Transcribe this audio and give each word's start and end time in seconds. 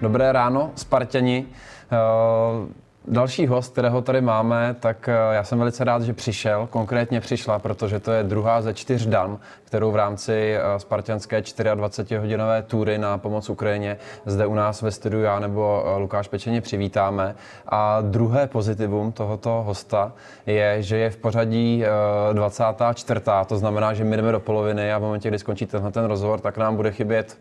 Dobré 0.00 0.32
ráno, 0.32 0.70
Spartani. 0.74 1.46
Uh, 1.92 2.68
Další 3.08 3.46
host, 3.46 3.72
kterého 3.72 4.02
tady 4.02 4.20
máme, 4.20 4.76
tak 4.80 5.08
eh, 5.08 5.34
já 5.34 5.44
jsem 5.44 5.58
velice 5.58 5.84
rád, 5.84 6.02
že 6.02 6.12
přišel, 6.12 6.68
konkrétně 6.70 7.20
přišla, 7.20 7.58
protože 7.58 8.00
to 8.00 8.12
je 8.12 8.22
druhá 8.22 8.62
ze 8.62 8.74
čtyř 8.74 9.06
dam, 9.06 9.38
kterou 9.64 9.90
v 9.90 9.96
rámci 9.96 10.54
eh, 10.56 10.78
spartianské 10.78 11.40
24-hodinové 11.40 12.62
tury 12.62 12.98
na 12.98 13.18
pomoc 13.18 13.50
Ukrajině 13.50 13.96
zde 14.26 14.46
u 14.46 14.54
nás 14.54 14.82
ve 14.82 14.90
studiu 14.90 15.22
já 15.22 15.38
nebo 15.38 15.84
eh, 15.86 15.98
Lukáš 15.98 16.28
Pečeně 16.28 16.60
přivítáme. 16.60 17.34
A 17.68 18.00
druhé 18.00 18.46
pozitivum 18.46 19.12
tohoto 19.12 19.62
hosta 19.66 20.12
je, 20.46 20.82
že 20.82 20.96
je 20.96 21.10
v 21.10 21.16
pořadí 21.16 21.84
24. 22.32 23.20
To 23.46 23.56
znamená, 23.56 23.94
že 23.94 24.04
my 24.04 24.16
jdeme 24.16 24.32
do 24.32 24.40
poloviny 24.40 24.92
a 24.92 24.98
v 24.98 25.02
momentě, 25.02 25.28
kdy 25.28 25.38
skončí 25.38 25.66
tenhle 25.66 25.92
ten 25.92 26.04
rozhovor, 26.04 26.40
tak 26.40 26.58
nám 26.58 26.76
bude 26.76 26.92
chybět 26.92 27.38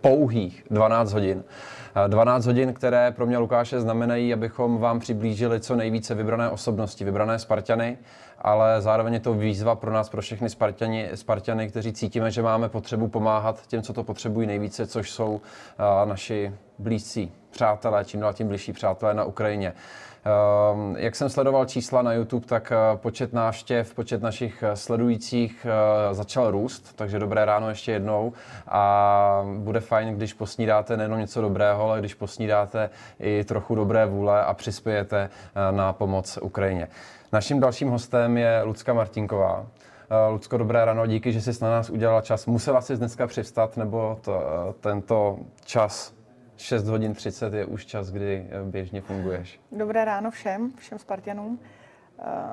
pouhých 0.00 0.64
12 0.70 1.12
hodin. 1.12 1.44
12 2.06 2.46
hodin, 2.46 2.74
které 2.74 3.10
pro 3.10 3.26
mě 3.26 3.38
Lukáše 3.38 3.80
znamenají, 3.80 4.34
abychom 4.34 4.78
vám 4.78 5.00
přiblížili 5.00 5.60
co 5.60 5.76
nejvíce 5.76 6.14
vybrané 6.14 6.50
osobnosti, 6.50 7.04
vybrané 7.04 7.38
Spartany, 7.38 7.98
ale 8.38 8.82
zároveň 8.82 9.14
je 9.14 9.20
to 9.20 9.34
výzva 9.34 9.74
pro 9.74 9.92
nás, 9.92 10.08
pro 10.08 10.22
všechny 10.22 10.50
Spartany, 10.50 11.08
Spartany 11.14 11.68
kteří 11.68 11.92
cítíme, 11.92 12.30
že 12.30 12.42
máme 12.42 12.68
potřebu 12.68 13.08
pomáhat 13.08 13.66
těm, 13.66 13.82
co 13.82 13.92
to 13.92 14.04
potřebují 14.04 14.46
nejvíce, 14.46 14.86
což 14.86 15.10
jsou 15.10 15.40
naši 16.04 16.52
blízcí 16.78 17.32
přátelé, 17.50 18.04
čím 18.04 18.20
dál 18.20 18.32
tím 18.32 18.48
blížší 18.48 18.72
přátelé 18.72 19.14
na 19.14 19.24
Ukrajině. 19.24 19.72
Ehm, 20.24 20.96
jak 20.98 21.16
jsem 21.16 21.28
sledoval 21.28 21.64
čísla 21.64 22.02
na 22.02 22.12
YouTube, 22.12 22.46
tak 22.46 22.72
eh, 22.72 22.96
počet 22.96 23.32
návštěv, 23.32 23.94
počet 23.94 24.22
našich 24.22 24.62
eh, 24.62 24.76
sledujících 24.76 25.66
eh, 25.66 26.14
začal 26.14 26.50
růst, 26.50 26.96
takže 26.96 27.18
dobré 27.18 27.44
ráno 27.44 27.68
ještě 27.68 27.92
jednou 27.92 28.32
a 28.68 29.44
bude 29.58 29.80
fajn, 29.80 30.14
když 30.14 30.32
posnídáte 30.32 30.96
nejenom 30.96 31.18
něco 31.18 31.40
dobrého, 31.40 31.90
ale 31.90 31.98
když 32.00 32.14
posnídáte 32.14 32.90
i 33.20 33.44
trochu 33.44 33.74
dobré 33.74 34.06
vůle 34.06 34.44
a 34.44 34.54
přispějete 34.54 35.30
na 35.70 35.92
pomoc 35.92 36.38
Ukrajině. 36.42 36.88
Naším 37.32 37.60
dalším 37.60 37.88
hostem 37.88 38.36
je 38.38 38.62
Lucka 38.64 38.92
Martinková. 38.92 39.66
Lucko, 40.30 40.56
dobré 40.56 40.84
ráno, 40.84 41.06
díky, 41.06 41.32
že 41.32 41.40
jsi 41.40 41.64
na 41.64 41.70
nás 41.70 41.90
udělala 41.90 42.20
čas. 42.20 42.46
Musela 42.46 42.80
jsi 42.80 42.96
dneska 42.96 43.26
přivstat, 43.26 43.76
nebo 43.76 44.18
to, 44.20 44.42
tento 44.80 45.38
čas 45.64 46.12
6 46.60 46.88
hodin 46.88 47.14
30 47.14 47.54
je 47.54 47.64
už 47.64 47.86
čas, 47.86 48.10
kdy 48.10 48.46
eh, 48.50 48.64
běžně 48.64 49.00
funguješ. 49.00 49.60
Dobré 49.72 50.04
ráno 50.04 50.30
všem, 50.30 50.72
všem 50.76 50.98
Spartanům. 50.98 51.58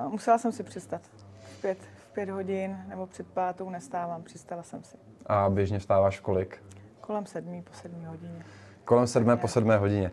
Uh, 0.04 0.12
musela 0.12 0.38
jsem 0.38 0.52
si 0.52 0.62
přistat. 0.62 1.00
V 1.40 1.60
pět, 1.60 1.78
v 1.78 2.12
pět 2.12 2.30
hodin 2.30 2.76
nebo 2.88 3.06
před 3.06 3.26
pátou 3.26 3.70
nestávám, 3.70 4.22
přistala 4.22 4.62
jsem 4.62 4.82
si. 4.82 4.96
A 5.26 5.50
běžně 5.50 5.78
vstáváš 5.78 6.18
v 6.18 6.22
kolik? 6.22 6.62
Kolem 7.00 7.26
sedmí, 7.26 7.62
po 7.62 7.72
sedmí 7.72 8.04
hodině. 8.04 8.44
Kolem 8.84 9.06
sedmé 9.06 9.36
po 9.36 9.48
sedmé 9.48 9.76
hodině. 9.76 10.10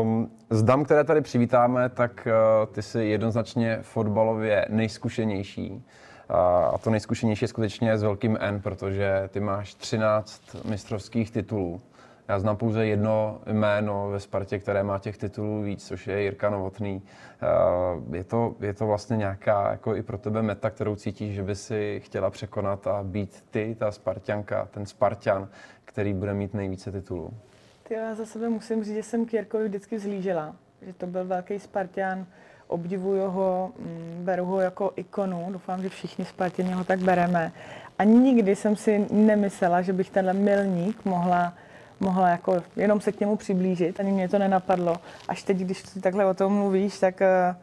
Um, 0.00 0.30
z 0.50 0.62
dam, 0.62 0.84
které 0.84 1.04
tady 1.04 1.20
přivítáme, 1.20 1.88
tak 1.88 2.28
uh, 2.66 2.74
ty 2.74 2.82
jsi 2.82 3.04
jednoznačně 3.04 3.78
fotbalově 3.82 4.66
nejzkušenější. 4.68 5.84
A 6.28 6.78
to 6.78 6.90
nejzkušenější 6.90 7.44
je 7.44 7.48
skutečně 7.48 7.98
s 7.98 8.02
velkým 8.02 8.38
N, 8.40 8.60
protože 8.60 9.28
ty 9.32 9.40
máš 9.40 9.74
13 9.74 10.42
mistrovských 10.64 11.30
titulů. 11.30 11.80
Já 12.28 12.38
znám 12.38 12.56
pouze 12.56 12.86
jedno 12.86 13.40
jméno 13.52 14.08
ve 14.10 14.20
Spartě, 14.20 14.58
které 14.58 14.82
má 14.82 14.98
těch 14.98 15.18
titulů 15.18 15.62
víc, 15.62 15.86
což 15.86 16.06
je 16.06 16.22
Jirka 16.22 16.50
Novotný. 16.50 17.02
Eh, 17.42 18.16
je 18.16 18.24
to, 18.24 18.54
je 18.60 18.74
to 18.74 18.86
vlastně 18.86 19.16
nějaká 19.16 19.70
jako 19.70 19.96
i 19.96 20.02
pro 20.02 20.18
tebe 20.18 20.42
meta, 20.42 20.70
kterou 20.70 20.96
cítíš, 20.96 21.34
že 21.34 21.42
by 21.42 21.56
si 21.56 22.00
chtěla 22.04 22.30
překonat 22.30 22.86
a 22.86 23.02
být 23.02 23.44
ty, 23.50 23.76
ta 23.78 23.90
Spartianka, 23.90 24.68
ten 24.70 24.86
Spartan, 24.86 25.48
který 25.84 26.14
bude 26.14 26.34
mít 26.34 26.54
nejvíce 26.54 26.92
titulů? 26.92 27.30
Ty, 27.88 27.94
já 27.94 28.14
za 28.14 28.26
sebe 28.26 28.48
musím 28.48 28.84
říct, 28.84 28.94
že 28.94 29.02
jsem 29.02 29.26
k 29.26 29.32
Jirkovi 29.32 29.68
vždycky 29.68 29.96
vzlížela. 29.96 30.56
Že 30.82 30.92
to 30.92 31.06
byl 31.06 31.24
velký 31.24 31.58
Spartan, 31.58 32.26
obdivuju 32.66 33.30
ho, 33.30 33.72
mm, 33.78 34.24
beru 34.24 34.44
ho 34.44 34.60
jako 34.60 34.92
ikonu, 34.96 35.46
doufám, 35.52 35.82
že 35.82 35.88
všichni 35.88 36.24
Spartěni 36.24 36.72
ho 36.72 36.84
tak 36.84 36.98
bereme. 36.98 37.52
A 37.98 38.04
nikdy 38.04 38.56
jsem 38.56 38.76
si 38.76 39.06
nemyslela, 39.10 39.82
že 39.82 39.92
bych 39.92 40.10
tenhle 40.10 40.32
milník 40.32 41.04
mohla 41.04 41.54
mohla 42.04 42.28
jako 42.28 42.62
jenom 42.76 43.00
se 43.00 43.12
k 43.12 43.20
němu 43.20 43.36
přiblížit, 43.36 44.00
ani 44.00 44.12
mě 44.12 44.28
to 44.28 44.38
nenapadlo. 44.38 44.96
Až 45.28 45.42
teď, 45.42 45.56
když 45.56 45.82
ty 45.82 46.00
takhle 46.00 46.26
o 46.26 46.34
tom 46.34 46.52
mluvíš, 46.52 46.98
tak 46.98 47.20
uh, 47.20 47.56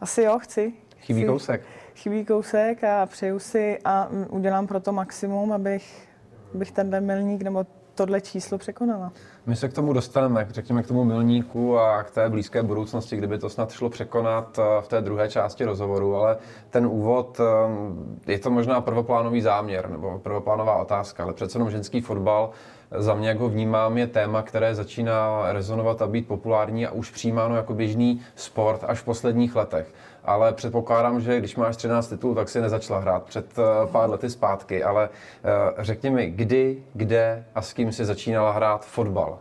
asi 0.00 0.22
jo, 0.22 0.38
chci. 0.38 0.72
Chybí 0.98 1.20
chci, 1.20 1.28
kousek. 1.28 1.62
Chybí 1.94 2.24
kousek 2.24 2.84
a 2.84 3.06
přeju 3.06 3.38
si 3.38 3.78
a 3.84 4.08
udělám 4.28 4.66
pro 4.66 4.80
to 4.80 4.92
maximum, 4.92 5.52
abych, 5.52 6.08
abych 6.54 6.72
ten 6.72 7.06
milník 7.06 7.42
nebo 7.42 7.66
tohle 7.94 8.20
číslo 8.20 8.58
překonala. 8.58 9.12
My 9.46 9.56
se 9.56 9.68
k 9.68 9.72
tomu 9.72 9.92
dostaneme, 9.92 10.46
řekněme 10.50 10.82
k 10.82 10.86
tomu 10.86 11.04
milníku 11.04 11.78
a 11.78 12.02
k 12.02 12.10
té 12.10 12.28
blízké 12.28 12.62
budoucnosti, 12.62 13.16
kdyby 13.16 13.38
to 13.38 13.48
snad 13.48 13.72
šlo 13.72 13.90
překonat 13.90 14.58
eh, 14.58 14.82
v 14.82 14.88
té 14.88 15.00
druhé 15.00 15.28
části 15.28 15.64
rozhovoru, 15.64 16.16
ale 16.16 16.36
ten 16.70 16.86
úvod, 16.86 17.40
eh, 17.40 18.32
je 18.32 18.38
to 18.38 18.50
možná 18.50 18.80
prvoplánový 18.80 19.40
záměr 19.40 19.90
nebo 19.90 20.18
prvoplánová 20.18 20.76
otázka, 20.76 21.22
ale 21.22 21.32
přece 21.32 21.58
jenom 21.58 21.70
ženský 21.70 22.00
fotbal 22.00 22.50
za 22.98 23.14
mě, 23.14 23.28
jak 23.28 23.38
ho 23.38 23.48
vnímám, 23.48 23.98
je 23.98 24.06
téma, 24.06 24.42
které 24.42 24.74
začíná 24.74 25.52
rezonovat 25.52 26.02
a 26.02 26.06
být 26.06 26.28
populární 26.28 26.86
a 26.86 26.90
už 26.90 27.10
přijímáno 27.10 27.56
jako 27.56 27.74
běžný 27.74 28.22
sport 28.34 28.84
až 28.86 28.98
v 29.00 29.04
posledních 29.04 29.56
letech. 29.56 29.94
Ale 30.24 30.52
předpokládám, 30.52 31.20
že 31.20 31.38
když 31.38 31.56
máš 31.56 31.76
13 31.76 32.08
titulů, 32.08 32.34
tak 32.34 32.48
si 32.48 32.60
nezačala 32.60 33.00
hrát 33.00 33.22
před 33.22 33.58
eh, 33.58 33.62
pár 33.92 34.10
lety 34.10 34.30
zpátky. 34.30 34.84
Ale 34.84 35.08
eh, 35.08 35.82
řekni 35.82 36.10
mi, 36.10 36.30
kdy, 36.30 36.82
kde 36.94 37.44
a 37.54 37.62
s 37.62 37.72
kým 37.72 37.92
si 37.92 38.04
začínala 38.04 38.52
hrát 38.52 38.86
fotbal? 38.86 39.38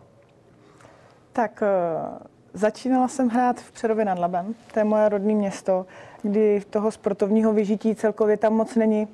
Tak 1.34 1.64
eh, 1.64 2.28
začínala 2.54 3.08
jsem 3.08 3.30
hrát 3.30 3.60
v 3.60 3.72
Přerově 3.72 4.06
nad 4.06 4.20
Labem, 4.20 4.56
to 4.74 4.80
je 4.80 4.84
moje 4.84 5.10
rodné 5.10 5.34
město, 5.34 5.86
kdy 6.22 6.62
toho 6.70 6.92
sportovního 6.92 7.54
vyžití 7.54 7.96
celkově 7.96 8.38
tam 8.38 8.54
moc 8.54 8.76
není. 8.76 9.08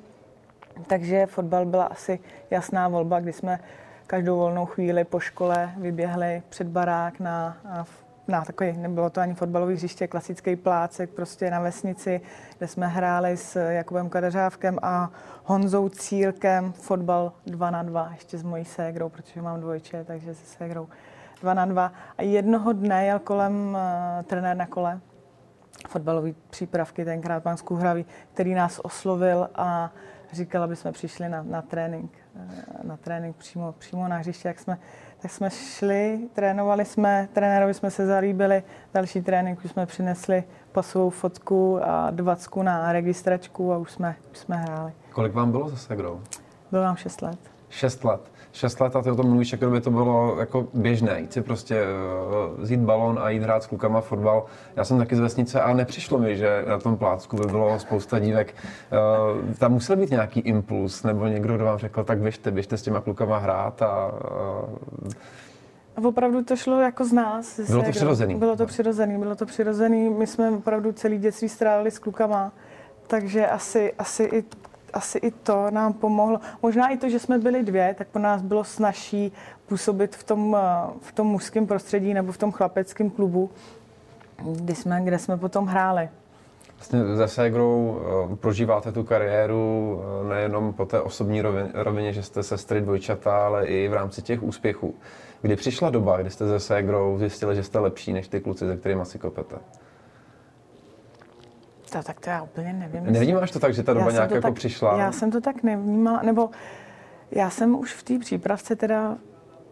Takže 0.86 1.26
fotbal 1.26 1.64
byla 1.64 1.84
asi 1.84 2.18
jasná 2.50 2.88
volba, 2.88 3.20
kdy 3.20 3.32
jsme 3.32 3.60
každou 4.06 4.36
volnou 4.36 4.66
chvíli 4.66 5.04
po 5.04 5.20
škole 5.20 5.72
vyběhli 5.76 6.42
před 6.48 6.66
barák 6.66 7.20
na, 7.20 7.56
na 8.28 8.44
takový, 8.44 8.72
nebylo 8.72 9.10
to 9.10 9.20
ani 9.20 9.34
fotbalový 9.34 9.74
hřiště, 9.74 10.06
klasický 10.06 10.56
plácek 10.56 11.10
prostě 11.10 11.50
na 11.50 11.60
vesnici, 11.60 12.20
kde 12.58 12.68
jsme 12.68 12.86
hráli 12.86 13.36
s 13.36 13.70
Jakubem 13.70 14.08
Kadeřávkem 14.08 14.78
a 14.82 15.10
Honzou 15.44 15.88
Cílkem 15.88 16.72
fotbal 16.72 17.32
2 17.46 17.70
na 17.70 17.82
2, 17.82 18.10
ještě 18.12 18.38
s 18.38 18.42
mojí 18.42 18.64
ségrou, 18.64 19.08
protože 19.08 19.42
mám 19.42 19.60
dvojče, 19.60 20.04
takže 20.04 20.34
se 20.34 20.46
ségrou 20.46 20.88
2 21.40 21.54
na 21.54 21.64
2. 21.66 21.92
A 22.18 22.22
jednoho 22.22 22.72
dne 22.72 23.06
jel 23.06 23.18
kolem 23.18 23.68
uh, 23.68 24.24
trenér 24.24 24.56
na 24.56 24.66
kole, 24.66 25.00
fotbalový 25.88 26.34
přípravky, 26.50 27.04
tenkrát 27.04 27.42
pan 27.42 27.56
Skuhravý, 27.56 28.06
který 28.34 28.54
nás 28.54 28.80
oslovil 28.82 29.48
a 29.54 29.92
říkal, 30.32 30.62
aby 30.62 30.76
jsme 30.76 30.92
přišli 30.92 31.28
na, 31.28 31.42
na 31.42 31.62
trénink 31.62 32.10
na 32.82 32.96
trénink 32.96 33.36
přímo, 33.36 33.72
přímo 33.78 34.08
na 34.08 34.16
hřiště, 34.16 34.48
jak 34.48 34.58
jsme, 34.58 34.78
tak 35.18 35.30
jsme 35.30 35.50
šli, 35.50 36.20
trénovali 36.32 36.84
jsme, 36.84 37.28
trenérovi 37.32 37.74
jsme 37.74 37.90
se 37.90 38.06
zalíbili, 38.06 38.62
další 38.94 39.22
trénink 39.22 39.64
už 39.64 39.70
jsme 39.70 39.86
přinesli 39.86 40.44
pasovou 40.72 41.10
fotku 41.10 41.80
a 41.82 42.10
dvacku 42.10 42.62
na 42.62 42.92
registračku 42.92 43.72
a 43.72 43.78
už 43.78 43.90
jsme, 43.90 44.16
už 44.32 44.38
jsme 44.38 44.56
hráli. 44.56 44.92
Kolik 45.12 45.34
vám 45.34 45.50
bylo 45.50 45.68
za 45.68 45.76
Segrou? 45.76 46.20
Bylo 46.70 46.84
nám 46.84 46.96
6 46.96 47.22
let. 47.22 47.38
6 47.68 48.04
let. 48.04 48.20
6 48.56 48.80
let 48.80 48.96
a 48.96 49.02
ty 49.02 49.10
o 49.10 49.16
tom 49.16 49.26
mluvíš, 49.26 49.52
jako 49.52 49.70
by 49.70 49.80
to 49.80 49.90
bylo 49.90 50.36
jako 50.40 50.68
běžné, 50.74 51.20
jít 51.20 51.32
si 51.32 51.42
prostě 51.42 51.82
uh, 51.82 52.62
vzít 52.62 52.80
balon 52.80 53.18
a 53.22 53.30
jít 53.30 53.42
hrát 53.42 53.62
s 53.62 53.66
klukama 53.66 54.00
fotbal. 54.00 54.44
Já 54.76 54.84
jsem 54.84 54.98
taky 54.98 55.16
z 55.16 55.20
vesnice 55.20 55.60
a 55.60 55.74
nepřišlo 55.74 56.18
mi, 56.18 56.36
že 56.36 56.64
na 56.68 56.78
tom 56.78 56.96
plácku 56.96 57.36
by 57.36 57.46
bylo 57.46 57.78
spousta 57.78 58.18
dívek. 58.18 58.54
Uh, 58.54 59.54
tam 59.54 59.72
musel 59.72 59.96
být 59.96 60.10
nějaký 60.10 60.40
impuls, 60.40 61.02
nebo 61.02 61.26
někdo, 61.26 61.54
kdo 61.54 61.64
vám 61.64 61.78
řekl, 61.78 62.04
tak 62.04 62.18
běžte, 62.18 62.50
běžte 62.50 62.76
s 62.76 62.82
těma 62.82 63.00
klukama 63.00 63.38
hrát 63.38 63.82
a 63.82 64.12
uh, 65.02 65.10
a 65.96 66.08
opravdu 66.08 66.44
to 66.44 66.56
šlo 66.56 66.80
jako 66.80 67.04
z 67.04 67.12
nás. 67.12 67.60
Bylo 67.60 67.82
to 67.82 67.90
přirozený. 67.90 68.34
Bylo 68.34 68.56
to 68.56 68.66
přirozený, 68.66 69.18
bylo 69.18 69.36
to 69.36 69.46
přirozený. 69.46 70.10
My 70.10 70.26
jsme 70.26 70.50
opravdu 70.50 70.92
celý 70.92 71.18
dětství 71.18 71.48
strávili 71.48 71.90
s 71.90 71.98
klukama, 71.98 72.52
takže 73.06 73.46
asi, 73.46 73.92
asi 73.98 74.22
i 74.22 74.44
asi 74.92 75.18
i 75.18 75.30
to 75.30 75.70
nám 75.70 75.92
pomohlo. 75.92 76.40
Možná 76.62 76.88
i 76.88 76.96
to, 76.96 77.08
že 77.08 77.18
jsme 77.18 77.38
byli 77.38 77.62
dvě, 77.62 77.94
tak 77.98 78.08
pro 78.08 78.22
nás 78.22 78.42
bylo 78.42 78.64
snažší 78.64 79.32
působit 79.66 80.16
v 80.16 80.24
tom, 80.24 80.56
eh, 80.60 80.90
v 81.00 81.12
tom 81.12 81.26
mužském 81.26 81.66
prostředí 81.66 82.14
nebo 82.14 82.32
v 82.32 82.38
tom 82.38 82.52
chlapeckém 82.52 83.10
klubu, 83.10 83.50
kde 84.42 84.74
jsme, 84.74 85.00
kde 85.04 85.18
jsme 85.18 85.36
potom 85.36 85.66
hráli. 85.66 86.08
Vlastně 86.76 87.28
Segrou 87.28 88.00
eh, 88.32 88.36
prožíváte 88.36 88.92
tu 88.92 89.04
kariéru 89.04 90.00
eh, 90.00 90.28
nejenom 90.28 90.72
po 90.72 90.86
té 90.86 91.00
osobní 91.00 91.42
rovině, 91.74 92.12
že 92.12 92.22
jste 92.22 92.42
sestry 92.42 92.80
dvojčata, 92.80 93.46
ale 93.46 93.66
i 93.66 93.88
v 93.88 93.92
rámci 93.92 94.22
těch 94.22 94.42
úspěchů. 94.42 94.94
Kdy 95.42 95.56
přišla 95.56 95.90
doba, 95.90 96.16
kdy 96.16 96.30
jste 96.30 96.46
se 96.46 96.60
Segrou 96.60 97.18
zjistili, 97.18 97.56
že 97.56 97.62
jste 97.62 97.78
lepší 97.78 98.12
než 98.12 98.28
ty 98.28 98.40
kluci, 98.40 98.66
se 98.66 98.76
kterými 98.76 99.06
si 99.06 99.18
kopete? 99.18 99.56
To, 101.96 102.02
tak 102.02 102.20
to 102.20 102.30
já 102.30 102.42
úplně 102.42 102.72
nevím. 102.72 103.12
Nevnímáš 103.12 103.50
to 103.50 103.58
tak, 103.58 103.74
že 103.74 103.82
ta 103.82 103.94
doba 103.94 104.10
nějak 104.10 104.30
jako 104.30 104.42
tak, 104.42 104.54
přišla? 104.54 104.98
Já 104.98 105.12
jsem 105.12 105.30
to 105.30 105.40
tak 105.40 105.62
nevnímala, 105.62 106.22
nebo 106.22 106.50
já 107.30 107.50
jsem 107.50 107.78
už 107.78 107.92
v 107.92 108.02
té 108.02 108.18
přípravce 108.18 108.76
teda 108.76 109.16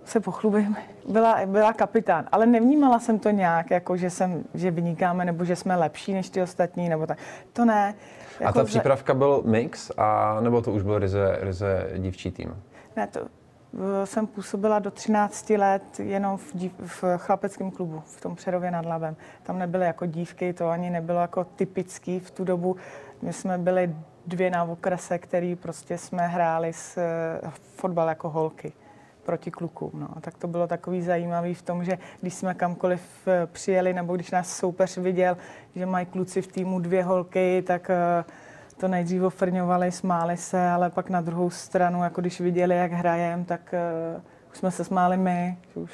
se 0.05 0.21
pochlubím, 0.21 0.76
byla, 1.09 1.38
byla 1.47 1.73
kapitán, 1.73 2.25
ale 2.32 2.47
nevnímala 2.47 2.99
jsem 2.99 3.19
to 3.19 3.31
nějak, 3.31 3.71
jako 3.71 3.97
že, 3.97 4.11
jsem, 4.11 4.44
že 4.55 4.71
vynikáme, 4.71 5.25
nebo 5.25 5.44
že 5.44 5.56
jsme 5.56 5.76
lepší 5.76 6.15
než 6.15 6.31
ty 6.31 6.43
ostatní, 6.43 6.88
nebo 6.88 7.06
tak. 7.06 7.19
To 7.53 7.65
ne. 7.65 7.94
Jako, 8.41 8.49
a 8.49 8.53
ta 8.53 8.65
přípravka 8.65 9.15
byl 9.15 9.43
mix, 9.44 9.91
a 9.97 10.41
nebo 10.41 10.62
to 10.62 10.73
už 10.73 10.82
byl 10.82 10.99
ryze, 10.99 11.38
ryze 11.41 11.91
dívčí 11.97 12.31
tým? 12.31 12.56
Ne, 12.97 13.06
to 13.06 13.20
jsem 14.05 14.26
působila 14.26 14.79
do 14.79 14.91
13 14.91 15.50
let 15.50 16.00
jenom 16.00 16.37
v, 16.37 16.50
dív, 16.55 16.73
v 16.79 17.05
chlapeckém 17.17 17.71
klubu, 17.71 18.03
v 18.06 18.21
tom 18.21 18.37
Přerově 18.37 18.71
nad 18.71 18.87
Labem. 18.87 19.17
Tam 19.43 19.59
nebyly 19.59 19.87
jako 19.87 20.06
dívky, 20.06 20.53
to 20.53 20.69
ani 20.69 20.91
nebylo 20.91 21.21
jako 21.21 21.44
typický 21.44 22.21
v 22.21 22.31
tu 22.31 22.44
dobu. 22.44 22.76
My 23.23 23.32
jsme 23.32 23.59
byli 23.59 23.94
dvě 24.26 24.50
na 24.50 24.65
okrese, 24.65 25.19
který 25.19 25.56
prostě 25.56 25.99
jsme 25.99 26.26
hráli 26.26 26.73
s 26.73 26.97
uh, 27.43 27.50
fotbal 27.50 28.09
jako 28.09 28.31
holky 28.31 28.73
proti 29.25 29.50
klukům. 29.50 29.91
No. 29.94 30.09
Tak 30.20 30.38
to 30.38 30.49
bylo 30.49 30.67
takový 30.67 31.03
zajímavý 31.03 31.55
v 31.55 31.62
tom, 31.62 31.85
že 31.85 31.99
když 32.20 32.35
jsme 32.35 32.55
kamkoliv 32.55 33.03
eh, 33.27 33.47
přijeli, 33.47 33.93
nebo 33.93 34.15
když 34.15 34.31
nás 34.31 34.56
soupeř 34.56 34.97
viděl, 34.97 35.37
že 35.75 35.87
mají 35.87 36.06
kluci 36.06 36.43
v 36.43 36.47
týmu 36.47 36.81
dvě 36.81 37.03
holky, 37.05 37.62
tak 37.67 37.91
uh, 37.91 38.32
to 38.76 38.88
nejdřív 38.88 39.23
ofrňovali, 39.23 39.93
smáli 39.93 40.37
se, 40.37 40.69
ale 40.69 40.91
pak 40.91 41.11
na 41.11 41.21
druhou 41.21 41.50
stranu, 41.50 42.05
jako 42.05 42.21
když 42.21 42.41
viděli, 42.41 42.76
jak 42.76 42.93
hrajem, 42.93 43.44
tak 43.44 43.75
uh, 44.17 44.23
už 44.53 44.59
jsme 44.59 44.71
se 44.71 44.85
smáli 44.85 45.17
my, 45.17 45.59
už 45.75 45.91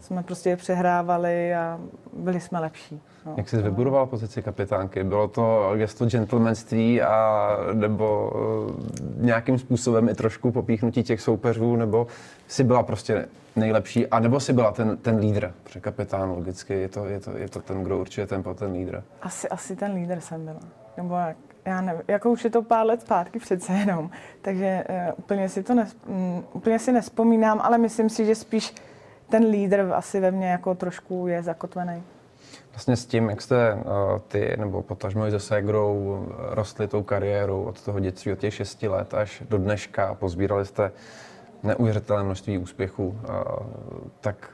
jsme 0.00 0.22
prostě 0.22 0.56
přehrávali 0.56 1.54
a 1.54 1.80
byli 2.12 2.40
jsme 2.40 2.60
lepší. 2.60 3.00
No. 3.26 3.34
Jak 3.36 3.48
jsi 3.48 3.62
vybudoval 3.62 4.06
pozici 4.06 4.42
kapitánky? 4.42 5.04
Bylo 5.04 5.28
to 5.28 5.72
gesto 5.76 6.06
gentlemanství 6.06 7.02
a 7.02 7.48
nebo 7.72 8.32
uh, 8.34 9.24
nějakým 9.24 9.58
způsobem 9.58 10.08
i 10.08 10.14
trošku 10.14 10.52
popíchnutí 10.52 11.02
těch 11.02 11.20
soupeřů, 11.20 11.76
nebo 11.76 12.06
si 12.48 12.64
byla 12.64 12.82
prostě 12.82 13.26
nejlepší, 13.56 14.06
a 14.06 14.20
nebo 14.20 14.40
si 14.40 14.52
byla 14.52 14.72
ten, 14.72 14.96
ten 14.96 15.16
lídr, 15.16 15.52
protože 15.62 15.80
kapitán 15.80 16.30
logicky 16.30 16.74
je 16.74 16.88
to, 16.88 17.06
je, 17.06 17.20
to, 17.20 17.38
je 17.38 17.48
to 17.48 17.60
ten, 17.60 17.84
kdo 17.84 17.98
určuje 17.98 18.26
tempo, 18.26 18.54
ten 18.54 18.72
lídr. 18.72 19.02
Asi, 19.22 19.48
asi 19.48 19.76
ten 19.76 19.94
lídr 19.94 20.20
jsem 20.20 20.44
byla. 20.44 20.60
Nebo 20.96 21.14
jak, 21.14 21.36
já 21.64 21.80
nevím, 21.80 22.02
jako 22.08 22.30
už 22.30 22.44
je 22.44 22.50
to 22.50 22.62
pár 22.62 22.86
let 22.86 23.00
zpátky 23.00 23.38
přece 23.38 23.72
jenom, 23.72 24.10
takže 24.42 24.84
uh, 24.88 25.14
úplně, 25.16 25.48
si 25.48 25.62
to 25.62 25.74
nes, 25.74 25.96
um, 26.06 26.44
úplně 26.52 26.78
si 26.78 26.92
nespomínám, 26.92 27.60
ale 27.62 27.78
myslím 27.78 28.08
si, 28.08 28.26
že 28.26 28.34
spíš 28.34 28.74
ten 29.28 29.44
lídr 29.44 29.92
asi 29.94 30.20
ve 30.20 30.30
mně 30.30 30.48
jako 30.48 30.74
trošku 30.74 31.26
je 31.26 31.42
zakotvený. 31.42 32.02
Vlastně 32.72 32.96
s 32.96 33.06
tím, 33.06 33.30
jak 33.30 33.42
jste 33.42 33.74
uh, 33.74 33.80
ty 34.28 34.56
nebo 34.56 34.82
potažmo 34.82 35.30
se 35.30 35.40
Segrou 35.40 36.26
rostli 36.38 36.88
tou 36.88 37.02
kariérou 37.02 37.62
od 37.62 37.82
toho 37.82 38.00
dětství, 38.00 38.32
od 38.32 38.38
těch 38.38 38.54
šesti 38.54 38.88
let 38.88 39.14
až 39.14 39.42
do 39.48 39.58
dneška, 39.58 40.14
pozbírali 40.14 40.66
jste 40.66 40.92
neuvěřitelné 41.62 42.22
množství 42.22 42.58
úspěchů, 42.58 43.06
uh, 43.06 43.16
tak 44.20 44.50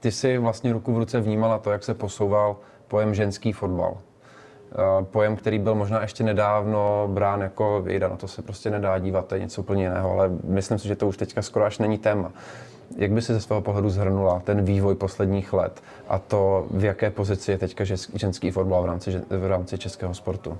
ty 0.00 0.10
si 0.10 0.38
vlastně 0.38 0.72
ruku 0.72 0.92
v 0.92 0.98
ruce 0.98 1.20
vnímala 1.20 1.58
to, 1.58 1.70
jak 1.70 1.84
se 1.84 1.94
posouval 1.94 2.56
pojem 2.88 3.14
ženský 3.14 3.52
fotbal. 3.52 3.96
Uh, 4.74 5.04
pojem, 5.04 5.36
který 5.36 5.58
byl 5.58 5.74
možná 5.74 6.02
ještě 6.02 6.24
nedávno 6.24 7.08
brán 7.12 7.40
jako 7.40 7.82
věda, 7.82 8.08
na 8.08 8.16
to 8.16 8.28
se 8.28 8.42
prostě 8.42 8.70
nedá 8.70 8.98
dívat, 8.98 9.26
to 9.26 9.34
je 9.34 9.40
něco 9.40 9.62
úplně 9.62 9.82
jiného, 9.82 10.10
ale 10.10 10.30
myslím 10.44 10.78
si, 10.78 10.88
že 10.88 10.96
to 10.96 11.08
už 11.08 11.16
teďka 11.16 11.42
skoro 11.42 11.64
až 11.64 11.78
není 11.78 11.98
téma. 11.98 12.32
Jak 12.96 13.10
by 13.10 13.22
si 13.22 13.32
ze 13.32 13.40
svého 13.40 13.62
pohledu 13.62 13.90
zhrnula 13.90 14.40
ten 14.40 14.64
vývoj 14.64 14.94
posledních 14.94 15.52
let 15.52 15.82
a 16.08 16.18
to, 16.18 16.66
v 16.70 16.84
jaké 16.84 17.10
pozici 17.10 17.50
je 17.50 17.58
teďka 17.58 17.84
ženský 18.14 18.50
fotbal 18.50 18.82
v 18.82 18.86
rámci, 18.86 19.22
v 19.28 19.46
rámci 19.46 19.78
českého 19.78 20.14
sportu? 20.14 20.58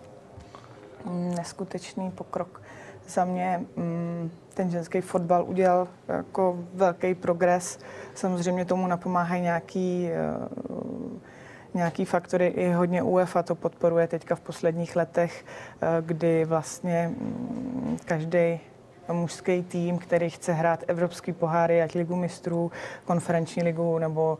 Neskutečný 1.11 2.11
pokrok. 2.11 2.62
Za 3.08 3.25
mě 3.25 3.61
mm, 3.76 4.31
ten 4.55 4.70
ženský 4.70 5.00
fotbal 5.00 5.44
udělal 5.44 5.88
jako 6.08 6.56
velký 6.75 7.14
progres. 7.14 7.78
Samozřejmě 8.14 8.64
tomu 8.64 8.87
napomáhají 8.87 9.43
nějaký, 9.43 10.08
eh, 10.08 10.14
nějaký 11.75 12.05
faktory. 12.05 12.47
I 12.47 12.73
hodně 12.73 13.03
UEFA 13.03 13.43
to 13.43 13.55
podporuje 13.55 14.06
teďka 14.06 14.35
v 14.35 14.41
posledních 14.41 14.97
letech, 14.97 15.44
eh, 15.44 15.87
kdy 16.00 16.44
vlastně 16.44 17.09
mm, 17.09 17.99
každý 18.05 18.61
mužský 19.12 19.62
tým, 19.62 19.99
který 19.99 20.31
chce 20.31 20.53
hrát 20.53 20.85
evropský 20.87 21.32
poháry, 21.32 21.82
ať 21.82 21.94
ligu 21.94 22.17
mistrů, 22.17 22.73
konferenční 23.05 23.62
ligu 23.62 23.99
nebo 23.99 24.38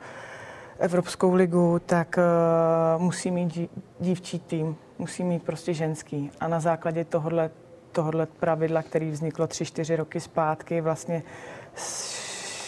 Evropskou 0.79 1.35
ligu, 1.35 1.81
tak 1.87 2.19
uh, 2.19 3.03
musí 3.03 3.31
mít 3.31 3.71
dívčí 4.01 4.39
tým, 4.39 4.77
musí 4.99 5.25
mít 5.25 5.43
prostě 5.43 5.75
ženský. 5.75 6.31
A 6.41 6.49
na 6.49 6.61
základě 6.61 7.05
tohohle, 7.05 7.51
tohohle 7.93 8.27
pravidla, 8.27 8.83
který 8.83 9.11
vzniklo 9.11 9.47
tři, 9.47 9.65
čtyři 9.65 9.97
roky 9.97 10.21
zpátky, 10.21 10.81
vlastně 10.81 11.23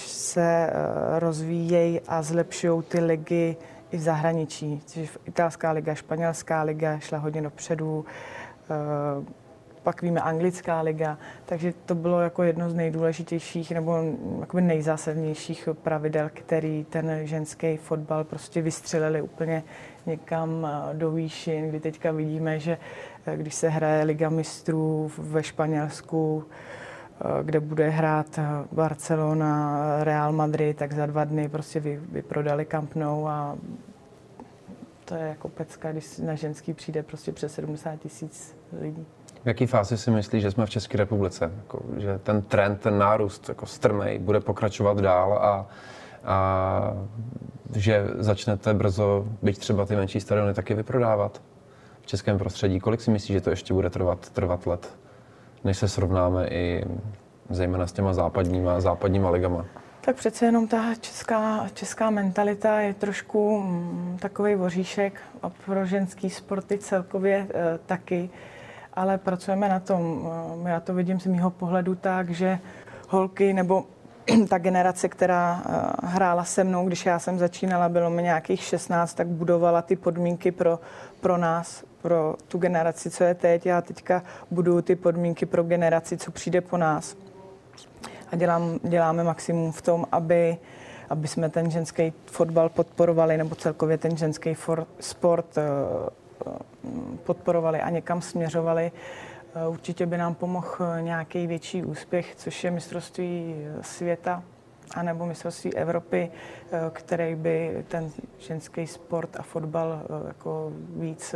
se 0.07 0.71
uh, 0.71 1.19
rozvíjejí 1.19 2.01
a 2.09 2.23
zlepšují 2.23 2.83
ty 2.83 3.01
ligy 3.01 3.57
i 3.91 3.97
v 3.97 4.01
zahraničí. 4.01 4.83
Což 4.87 5.19
italská 5.25 5.71
liga, 5.71 5.95
španělská 5.95 6.63
liga 6.63 6.99
šla 6.99 7.19
hodně 7.19 7.43
dopředu. 7.43 8.05
Uh, 9.19 9.25
pak 9.87 10.03
víme 10.03 10.21
anglická 10.21 10.81
liga, 10.81 11.19
takže 11.45 11.75
to 11.87 11.95
bylo 11.95 12.21
jako 12.21 12.43
jedno 12.43 12.71
z 12.71 12.75
nejdůležitějších 12.75 13.71
nebo 13.71 14.03
jakoby 14.41 14.63
nejzásadnějších 14.63 15.69
pravidel, 15.73 16.31
který 16.35 16.87
ten 16.91 17.21
ženský 17.23 17.77
fotbal 17.77 18.25
prostě 18.25 18.63
vystřelili 18.63 19.23
úplně 19.23 19.63
někam 20.07 20.67
eh, 20.67 20.95
do 20.95 21.11
výšin, 21.11 21.69
kdy 21.69 21.81
teďka 21.81 22.13
vidíme, 22.13 22.61
že 22.61 22.79
eh, 23.27 23.37
když 23.37 23.55
se 23.55 23.69
hraje 23.69 24.05
Liga 24.05 24.29
mistrů 24.29 25.11
ve 25.19 25.43
Španělsku, 25.43 26.45
eh, 26.45 26.86
kde 27.43 27.61
bude 27.61 27.89
hrát 27.89 28.39
Barcelona, 28.73 29.81
Real 30.05 30.33
Madrid, 30.33 30.77
tak 30.77 30.93
za 30.93 31.07
dva 31.07 31.25
dny 31.25 31.49
prostě 31.49 31.81
vy, 31.81 32.01
vyprodali 32.13 32.65
Camp 32.65 32.95
Nou 32.95 33.29
a 33.29 33.57
to 35.05 35.15
je 35.15 35.29
jako 35.29 35.49
pecka, 35.49 35.93
když 35.93 36.19
na 36.19 36.35
ženský 36.35 36.75
přijde 36.75 37.03
prostě 37.03 37.33
přes 37.33 37.55
70 37.55 37.97
tisíc 37.97 38.57
lidí. 38.81 39.07
V 39.45 39.49
jaký 39.49 39.67
fázi 39.67 39.99
si 39.99 40.11
myslíš, 40.11 40.43
že 40.43 40.51
jsme 40.51 40.67
v 40.67 40.71
České 40.71 40.99
republice? 40.99 41.53
Jako, 41.57 41.83
že 41.97 42.19
ten 42.19 42.43
trend, 42.43 42.81
ten 42.81 42.99
nárůst 42.99 43.49
jako 43.49 43.67
strmej 43.67 44.19
bude 44.19 44.41
pokračovat 44.41 45.01
dál 45.01 45.33
a, 45.33 45.67
a 46.25 46.97
že 47.75 48.07
začnete 48.19 48.75
brzo, 48.75 49.27
byť 49.43 49.59
třeba 49.59 49.87
ty 49.87 49.97
menší 49.97 50.21
stadiony, 50.21 50.55
taky 50.55 50.75
vyprodávat 50.75 51.43
v 52.01 52.07
českém 52.07 52.39
prostředí. 52.39 52.81
Kolik 52.81 53.01
si 53.01 53.11
myslíš, 53.11 53.35
že 53.35 53.41
to 53.41 53.51
ještě 53.51 53.75
bude 53.75 53.91
trvat, 53.91 54.31
trvat 54.31 54.67
let, 54.67 54.97
než 55.67 55.79
se 55.79 55.89
srovnáme 55.89 56.49
i 56.49 56.85
zejména 57.51 57.87
s 57.87 57.93
těma 57.93 58.13
západníma, 58.13 58.81
západníma 58.81 59.31
ligama? 59.31 59.65
Tak 60.01 60.17
přece 60.17 60.47
jenom 60.47 60.69
ta 60.69 60.95
česká, 61.01 61.67
česká 61.75 62.11
mentalita 62.11 62.81
je 62.81 62.95
trošku 62.95 63.63
mm, 63.63 64.19
takový 64.21 64.55
voříšek 64.55 65.21
a 65.43 65.51
pro 65.51 65.87
ženský 65.87 66.31
sporty 66.31 66.79
celkově 66.79 67.47
e, 67.55 67.79
taky 67.87 68.31
ale 68.97 69.19
pracujeme 69.19 69.69
na 69.69 69.81
tom. 69.81 70.31
Eh, 70.67 70.71
já 70.71 70.81
to 70.81 70.95
vidím 70.95 71.21
z 71.21 71.27
mého 71.27 71.51
pohledu 71.51 71.95
tak, 71.95 72.31
že 72.31 72.59
holky 73.09 73.53
nebo 73.53 73.85
ta 74.49 74.59
generace, 74.59 75.09
která 75.09 75.63
eh, 75.67 76.07
hrála 76.07 76.45
se 76.45 76.65
mnou, 76.65 76.87
když 76.87 77.07
já 77.07 77.19
jsem 77.19 77.39
začínala, 77.39 77.89
bylo 77.89 78.11
mi 78.11 78.23
nějakých 78.23 78.63
16, 78.63 79.15
tak 79.15 79.27
budovala 79.27 79.83
ty 79.83 79.97
podmínky 79.97 80.53
pro, 80.53 80.81
pro 81.21 81.37
nás, 81.37 81.85
pro 82.07 82.35
tu 82.49 82.59
generaci, 82.59 83.11
co 83.11 83.25
je 83.25 83.35
teď. 83.35 83.67
Já 83.67 83.81
teďka 83.81 84.23
buduju 84.51 84.83
ty 84.83 84.97
podmínky 84.97 85.47
pro 85.47 85.63
generaci, 85.63 86.17
co 86.17 86.31
přijde 86.31 86.61
po 86.61 86.77
nás. 86.77 87.17
A 88.33 88.37
dělám, 88.37 88.79
děláme 88.83 89.25
maximum 89.25 89.73
v 89.73 89.83
tom, 89.83 90.07
aby, 90.13 90.57
aby 91.11 91.29
jsme 91.29 91.49
ten 91.49 91.71
ženský 91.71 92.13
fotbal 92.27 92.69
podporovali, 92.69 93.37
nebo 93.37 93.55
celkově 93.55 93.99
ten 93.99 94.17
ženský 94.17 94.55
for, 94.55 94.87
sport 95.01 95.59
eh, 95.59 95.63
podporovali 97.25 97.81
a 97.81 97.91
někam 97.91 98.23
směřovali. 98.23 98.93
Eh, 99.55 99.69
určitě 99.69 100.07
by 100.07 100.19
nám 100.19 100.35
pomohl 100.35 100.77
eh, 100.81 101.03
nějaký 101.03 101.47
větší 101.47 101.85
úspěch, 101.85 102.35
což 102.37 102.65
je 102.65 102.71
mistrovství 102.71 103.55
eh, 103.57 103.83
světa 103.83 104.43
anebo 104.95 105.27
mistrovství 105.27 105.75
Evropy, 105.75 106.31
který 106.93 107.35
by 107.35 107.85
ten 107.89 108.11
ženský 108.39 108.87
sport 108.87 109.37
a 109.39 109.43
fotbal 109.43 110.03
jako 110.27 110.73
víc 110.97 111.35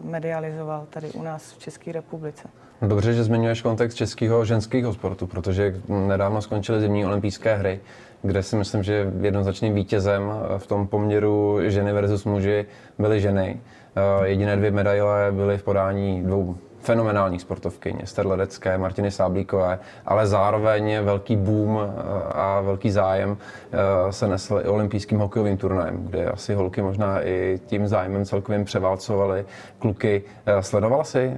medializoval 0.00 0.86
tady 0.90 1.10
u 1.10 1.22
nás 1.22 1.52
v 1.52 1.58
České 1.58 1.92
republice. 1.92 2.48
Dobře, 2.82 3.14
že 3.14 3.24
zmiňuješ 3.24 3.62
kontext 3.62 3.96
českého 3.96 4.44
ženského 4.44 4.94
sportu, 4.94 5.26
protože 5.26 5.80
nedávno 5.88 6.42
skončily 6.42 6.80
zimní 6.80 7.06
olympijské 7.06 7.56
hry, 7.56 7.80
kde 8.22 8.42
si 8.42 8.56
myslím, 8.56 8.82
že 8.82 9.12
jednoznačným 9.20 9.74
vítězem 9.74 10.22
v 10.58 10.66
tom 10.66 10.86
poměru 10.86 11.58
ženy 11.62 11.92
versus 11.92 12.24
muži 12.24 12.66
byly 12.98 13.20
ženy. 13.20 13.60
Eh, 13.96 14.28
jediné 14.28 14.56
dvě 14.56 14.70
medaile 14.70 15.32
byly 15.32 15.58
v 15.58 15.62
podání 15.62 16.22
dvou 16.22 16.56
fenomenálních 16.82 17.40
sportovkyň, 17.40 17.98
Ester 18.02 18.26
Ledecké, 18.26 18.78
Martiny 18.78 19.10
Sáblíkové, 19.10 19.78
ale 20.06 20.26
zároveň 20.26 20.98
velký 21.02 21.36
boom 21.36 21.78
eh, 21.80 22.02
a 22.32 22.60
velký 22.60 22.90
zájem 22.90 23.36
eh, 23.36 24.12
se 24.12 24.28
nesl 24.28 24.60
i 24.64 24.68
olympijským 24.68 25.18
hokejovým 25.18 25.56
turnajem, 25.56 26.04
kde 26.04 26.26
asi 26.26 26.54
holky 26.54 26.82
možná 26.82 27.26
i 27.26 27.60
tím 27.66 27.88
zájmem 27.88 28.24
celkovým 28.24 28.64
převálcovaly 28.64 29.44
kluky. 29.78 30.22
Sledovala 30.60 31.04
jsi 31.04 31.32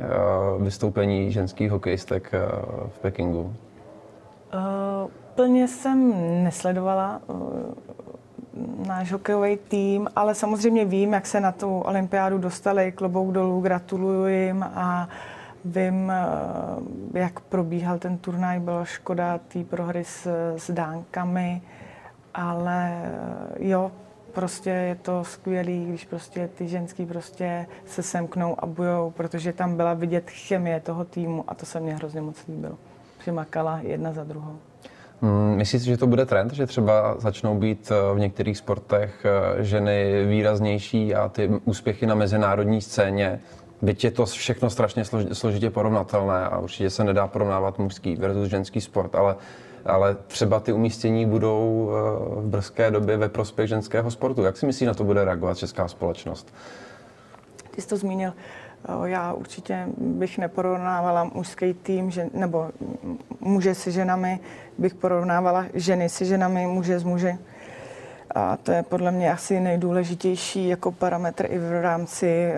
vystoupení 0.61 1.33
ženských 1.33 1.71
hokejistek 1.71 2.33
v 2.89 2.99
Pekingu? 2.99 3.55
Uh 4.55 5.11
Úplně 5.35 5.69
jsem 5.69 6.15
nesledovala 6.45 7.21
uh, 7.27 8.87
náš 8.87 9.13
hokejový 9.13 9.57
tým, 9.69 10.09
ale 10.17 10.35
samozřejmě 10.35 10.85
vím, 10.85 11.13
jak 11.13 11.27
se 11.27 11.41
na 11.41 11.53
tu 11.53 11.79
olympiádu 11.79 12.39
dostali, 12.39 12.93
klobouk 12.93 13.33
dolů, 13.33 13.61
gratuluju 13.61 14.27
jim 14.27 14.63
a 14.63 15.09
vím, 15.65 16.05
uh, 16.05 17.17
jak 17.17 17.41
probíhal 17.41 17.99
ten 17.99 18.19
turnaj, 18.19 18.61
byla 18.61 18.85
škoda 18.85 19.39
té 19.49 19.65
prohry 19.65 20.05
s, 20.05 20.27
s 20.57 20.71
dánkami, 20.71 21.63
ale 22.35 23.03
uh, 23.59 23.67
jo, 23.67 23.91
prostě 24.33 24.71
je 24.71 24.95
to 24.95 25.25
skvělý, 25.25 25.87
když 25.87 26.05
prostě 26.05 26.49
ty 26.55 26.69
ženský 26.69 27.07
prostě 27.07 27.67
se 27.87 28.03
semknou 28.03 28.57
a 28.59 28.67
bujou, 28.67 29.11
protože 29.11 29.53
tam 29.53 29.77
byla 29.77 29.95
vidět 29.95 30.31
chemie 30.31 30.81
toho 30.81 31.05
týmu 31.05 31.45
a 31.49 31.55
to 31.55 31.67
se 31.67 31.81
mně 31.81 31.95
hrozně 31.95 32.21
moc 32.21 32.47
líbilo. 32.49 32.75
Že 33.25 33.33
makala 33.33 33.81
jedna 33.83 34.13
za 34.13 34.25
druhou. 34.25 34.59
Hmm, 35.21 35.57
myslíš 35.57 35.83
že 35.83 35.97
to 35.97 36.07
bude 36.07 36.27
trend, 36.27 36.53
že 36.53 36.67
třeba 36.67 37.17
začnou 37.19 37.59
být 37.59 37.93
eh, 37.93 38.15
v 38.15 38.19
některých 38.19 38.59
sportech 38.59 39.27
eh, 39.27 39.65
ženy 39.65 40.27
výraznější 40.27 41.15
a 41.15 41.29
ty 41.29 41.51
úspěchy 41.65 42.07
na 42.07 42.15
mezinárodní 42.15 42.81
scéně, 42.81 43.41
byť 43.83 44.05
je 44.05 44.11
to 44.11 44.27
všechno 44.27 44.71
strašně 44.71 45.05
složitě 45.33 45.71
porovnatelné 45.71 46.45
a 46.45 46.59
určitě 46.59 46.91
se 46.91 47.05
nedá 47.05 47.27
porovnávat 47.27 47.79
mužský 47.79 48.17
versus 48.17 48.49
ženský 48.49 48.81
sport, 48.81 49.15
ale 49.15 49.37
ale 49.87 50.17
třeba 50.27 50.61
ty 50.61 50.73
umístění 50.73 51.27
budou 51.27 51.91
eh, 51.91 52.41
v 52.41 52.47
brzké 52.47 52.91
době 52.91 53.17
ve 53.17 53.29
prospěch 53.29 53.69
ženského 53.69 54.11
sportu. 54.11 54.43
Jak 54.43 54.57
si 54.57 54.67
myslíš, 54.67 54.87
na 54.87 54.95
to 54.95 55.05
bude 55.05 55.25
reagovat 55.25 55.59
česká 55.59 55.89
společnost? 55.89 56.55
Ty 57.71 57.83
jsi 57.83 57.89
to 57.89 57.97
zmínil. 57.97 58.33
Eh, 58.89 59.09
já 59.09 59.33
určitě 59.33 59.87
bych 59.97 60.39
neporovnávala 60.39 61.25
mužský 61.25 61.75
tým, 61.75 62.11
že, 62.11 62.27
nebo 62.35 62.71
muže 63.41 63.75
se 63.75 63.91
ženami, 63.91 64.41
bych 64.79 64.95
porovnávala 64.95 65.65
ženy 65.75 66.09
se 66.09 66.25
ženami, 66.25 66.67
muže 66.67 66.99
s 66.99 67.05
muži. 67.05 67.39
A 68.35 68.57
to 68.57 68.73
je 68.73 68.83
podle 68.83 69.11
mě 69.11 69.33
asi 69.33 69.61
nejdůležitější 69.61 70.69
jako 70.69 70.93
parametr 70.93 71.47
i 71.51 71.59
v 71.59 71.83
rámci 71.83 72.53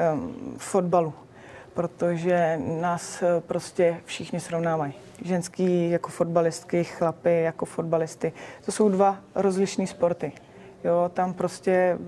fotbalu, 0.56 1.14
protože 1.75 2.61
nás 2.80 3.25
prostě 3.47 3.97
všichni 4.04 4.40
srovnávají 4.40 4.95
ženský 5.25 5.90
jako 5.90 6.11
fotbalistky, 6.11 6.85
chlapy 6.85 7.42
jako 7.42 7.64
fotbalisty. 7.64 8.33
To 8.64 8.73
jsou 8.73 8.88
dva 8.88 9.16
rozlišné 9.35 9.87
sporty. 9.87 10.33
Jo, 10.85 11.11
tam 11.14 11.35
prostě 11.35 11.99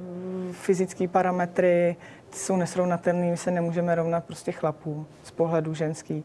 fyzické 0.52 1.08
parametry 1.08 1.96
jsou 2.32 2.56
nesrovnatelné, 2.56 3.30
my 3.30 3.37
se 3.37 3.50
nemůžeme 3.50 3.94
rovnat 3.94 4.25
prostě 4.25 4.52
chlapům 4.52 5.06
z 5.25 5.30
pohledu 5.30 5.75
ženský. 5.75 6.25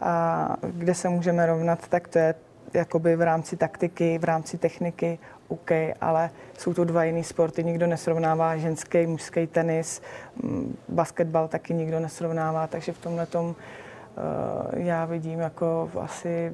A 0.00 0.56
kde 0.62 0.94
se 0.94 1.08
můžeme 1.08 1.46
rovnat, 1.46 1.88
tak 1.88 2.08
to 2.08 2.18
je 2.18 2.34
jakoby 2.74 3.16
v 3.16 3.22
rámci 3.22 3.56
taktiky, 3.56 4.18
v 4.18 4.24
rámci 4.24 4.58
techniky, 4.58 5.18
OK, 5.48 5.70
ale 6.00 6.30
jsou 6.58 6.74
to 6.74 6.84
dva 6.84 7.04
jiný 7.04 7.24
sporty. 7.24 7.64
Nikdo 7.64 7.86
nesrovnává 7.86 8.56
ženský, 8.56 9.06
mužský 9.06 9.46
tenis, 9.46 10.02
basketbal 10.88 11.48
taky 11.48 11.74
nikdo 11.74 12.00
nesrovnává, 12.00 12.66
takže 12.66 12.92
v 12.92 12.98
tomhle 12.98 13.26
tom 13.26 13.56
Eh, 14.18 14.80
já 14.82 15.04
vidím 15.04 15.40
jako 15.40 15.90
asi 16.00 16.52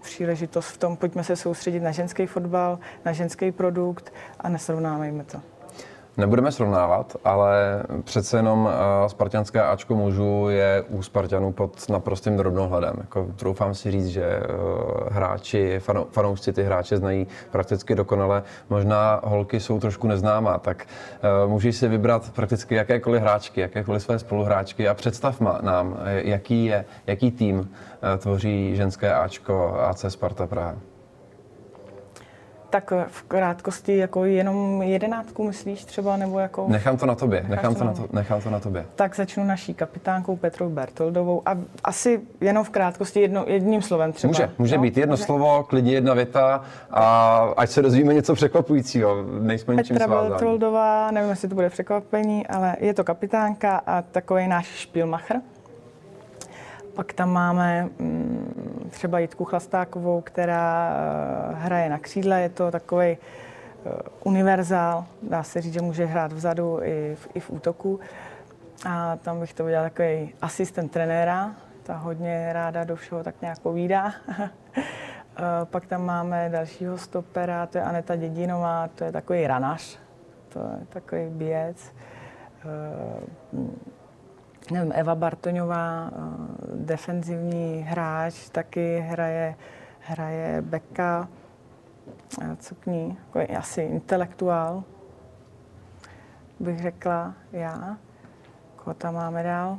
příležitost 0.00 0.68
v 0.68 0.76
tom, 0.76 0.96
pojďme 0.96 1.24
se 1.24 1.36
soustředit 1.36 1.80
na 1.80 1.90
ženský 1.90 2.26
fotbal, 2.26 2.78
na 3.04 3.12
ženský 3.12 3.52
produkt 3.52 4.12
a 4.40 4.48
nesrovnávejme 4.48 5.24
to. 5.24 5.40
Nebudeme 6.18 6.52
srovnávat, 6.52 7.16
ale 7.24 7.82
přece 8.04 8.36
jenom 8.36 8.64
uh, 8.64 8.70
spartianské 9.06 9.62
Ačko 9.62 9.94
mužů 9.94 10.48
je 10.48 10.84
u 10.88 11.02
Spartanů 11.02 11.52
pod 11.52 11.88
naprostým 11.88 12.36
drobnohledem. 12.36 12.94
Jako, 12.98 13.26
troufám 13.36 13.74
si 13.74 13.90
říct, 13.90 14.06
že 14.06 14.40
uh, 14.40 15.08
hráči, 15.10 15.78
fano, 15.78 16.06
fanoušci 16.10 16.52
ty 16.52 16.62
hráče 16.62 16.96
znají 16.96 17.26
prakticky 17.50 17.94
dokonale. 17.94 18.42
Možná 18.70 19.20
holky 19.24 19.60
jsou 19.60 19.80
trošku 19.80 20.06
neznámá, 20.06 20.58
tak 20.58 20.86
uh, 21.44 21.50
můžeš 21.50 21.76
si 21.76 21.88
vybrat 21.88 22.30
prakticky 22.34 22.74
jakékoliv 22.74 23.22
hráčky, 23.22 23.60
jakékoliv 23.60 24.02
své 24.02 24.18
spoluhráčky 24.18 24.88
a 24.88 24.94
představ 24.94 25.40
nám, 25.60 25.98
jaký, 26.04 26.64
je, 26.64 26.84
jaký 27.06 27.30
tým 27.30 27.70
tvoří 28.18 28.76
ženské 28.76 29.14
Ačko 29.14 29.76
AC 29.80 30.04
Sparta 30.08 30.46
Praha. 30.46 30.74
Tak 32.76 32.92
v 33.08 33.22
krátkosti 33.22 33.96
jako 33.96 34.24
jenom 34.24 34.82
jedenáctku 34.82 35.44
myslíš 35.44 35.84
třeba, 35.84 36.16
nebo 36.16 36.38
jako... 36.38 36.66
Nechám 36.68 36.96
to 36.96 37.06
na 37.06 37.14
tobě, 37.14 37.44
nechám 37.48 37.74
to 37.74 37.84
na, 37.84 37.92
to, 37.92 38.08
nechám 38.12 38.40
to 38.40 38.50
na 38.50 38.60
tobě. 38.60 38.86
Tak 38.94 39.16
začnu 39.16 39.44
naší 39.44 39.74
kapitánkou 39.74 40.36
Petrou 40.36 40.68
Bertoldovou 40.68 41.42
a 41.46 41.56
asi 41.84 42.20
jenom 42.40 42.64
v 42.64 42.70
krátkosti 42.70 43.20
jedno, 43.20 43.44
jedním 43.46 43.82
slovem 43.82 44.12
třeba. 44.12 44.28
Může, 44.28 44.50
může 44.58 44.76
no? 44.76 44.82
být 44.82 44.96
jedno 44.96 45.12
může. 45.12 45.24
slovo, 45.24 45.64
klidně 45.68 45.92
jedna 45.92 46.14
věta 46.14 46.64
a 46.90 47.36
ať 47.56 47.70
se 47.70 47.82
dozvíme 47.82 48.14
něco 48.14 48.34
překvapujícího, 48.34 49.24
nejsme 49.40 49.74
Petra 49.74 49.82
ničím 49.82 49.96
svázáni. 49.96 50.30
Bertoldová, 50.30 51.10
nevím, 51.10 51.30
jestli 51.30 51.48
to 51.48 51.54
bude 51.54 51.70
překvapení, 51.70 52.46
ale 52.46 52.76
je 52.80 52.94
to 52.94 53.04
kapitánka 53.04 53.82
a 53.86 54.02
takový 54.02 54.48
náš 54.48 54.66
špilmacher. 54.66 55.40
Pak 56.96 57.12
tam 57.12 57.30
máme 57.30 57.88
mm, 57.98 58.88
třeba 58.90 59.18
Jitku 59.18 59.44
Chlastákovou, 59.44 60.20
která 60.20 60.90
eh, 60.90 61.54
hraje 61.54 61.88
na 61.88 61.98
křídle. 61.98 62.40
Je 62.40 62.48
to 62.48 62.70
takový 62.70 63.06
eh, 63.06 63.18
univerzál. 64.24 65.04
Dá 65.22 65.42
se 65.42 65.60
říct, 65.60 65.72
že 65.72 65.80
může 65.80 66.04
hrát 66.04 66.32
vzadu 66.32 66.78
i 66.82 67.16
v, 67.20 67.28
i 67.34 67.40
v 67.40 67.50
útoku. 67.50 68.00
A 68.88 69.16
tam 69.16 69.40
bych 69.40 69.54
to 69.54 69.64
udělal 69.64 69.84
takový 69.84 70.34
asistent 70.42 70.92
trenéra. 70.92 71.54
Ta 71.82 71.96
hodně 71.96 72.48
ráda 72.52 72.84
do 72.84 72.96
všeho 72.96 73.24
tak 73.24 73.40
nějak 73.40 73.58
povídá. 73.58 74.12
Pak 75.64 75.86
tam 75.86 76.04
máme 76.04 76.48
dalšího 76.52 76.98
stopera, 76.98 77.66
to 77.66 77.78
je 77.78 77.84
Aneta 77.84 78.16
Dědinová, 78.16 78.88
to 78.94 79.04
je 79.04 79.12
takový 79.12 79.46
ranař, 79.46 79.98
to 80.48 80.58
je 80.58 80.86
takový 80.88 81.26
běc. 81.28 81.92
Nevím, 84.70 84.92
Eva 84.94 85.14
Bartoňová, 85.14 86.10
eh, 86.10 86.16
defenzivní 86.74 87.82
hráč, 87.88 88.48
taky 88.48 88.98
hraje, 88.98 89.54
hraje 90.00 90.62
beka, 90.62 91.28
eh, 92.42 92.56
co 92.56 92.74
k 92.74 92.86
ní, 92.86 93.18
jako 93.18 93.58
asi 93.58 93.82
intelektuál, 93.82 94.84
bych 96.60 96.82
řekla 96.82 97.34
já. 97.52 97.96
Koho 98.76 98.94
tam 98.94 99.14
máme 99.14 99.42
dál? 99.42 99.78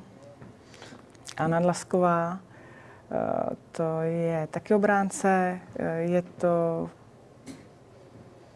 Anna 1.38 1.60
Dlasková, 1.60 2.40
eh, 3.12 3.56
to 3.72 4.02
je 4.02 4.48
taky 4.52 4.74
obránce, 4.74 5.60
je 5.98 6.22
to 6.22 6.90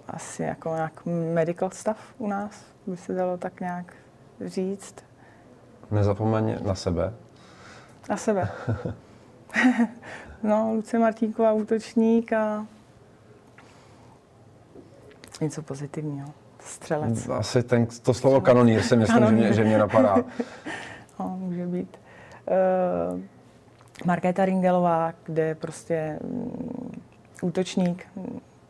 asi 0.07 0.43
jako 0.43 0.75
nějak 0.75 1.05
medical 1.33 1.69
staff 1.69 2.13
u 2.17 2.27
nás, 2.27 2.65
by 2.87 2.97
se 2.97 3.13
dalo 3.13 3.37
tak 3.37 3.59
nějak 3.59 3.93
říct. 4.45 5.10
Nezapomeň 5.91 6.57
na 6.61 6.75
sebe. 6.75 7.13
Na 8.09 8.17
sebe. 8.17 8.49
no, 10.43 10.71
Lucie 10.73 10.99
Martínková 10.99 11.53
útočník 11.53 12.33
a 12.33 12.65
něco 15.41 15.61
pozitivního. 15.61 16.27
Střelec. 16.59 17.29
Asi 17.29 17.63
ten, 17.63 17.87
to 18.01 18.13
slovo 18.13 18.41
kanonýr 18.41 18.81
si 18.81 18.95
myslím, 18.95 19.17
kanonýr. 19.19 19.41
Že, 19.41 19.47
mě, 19.47 19.53
že 19.53 19.63
mě 19.63 19.77
napadá. 19.77 20.17
no, 21.19 21.37
může 21.39 21.67
být. 21.67 21.99
Uh, 23.13 23.19
Markéta 24.05 24.45
Ringelová, 24.45 25.13
kde 25.23 25.43
je 25.43 25.55
prostě 25.55 26.19
um, 26.23 26.91
útočník, 27.41 28.07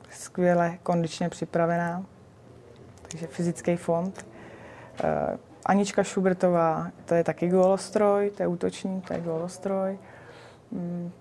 skvěle 0.09 0.77
kondičně 0.83 1.29
připravená, 1.29 2.05
takže 3.01 3.27
fyzický 3.27 3.75
fond. 3.75 4.25
Uh, 5.03 5.37
Anička 5.65 6.03
Šubertová, 6.03 6.87
to 7.05 7.15
je 7.15 7.23
taky 7.23 7.47
golostroj, 7.49 8.29
to 8.37 8.43
je 8.43 8.47
útočník, 8.47 9.07
to 9.07 9.13
je 9.13 9.21
golostroj. 9.21 9.97
Mm, 10.71 11.11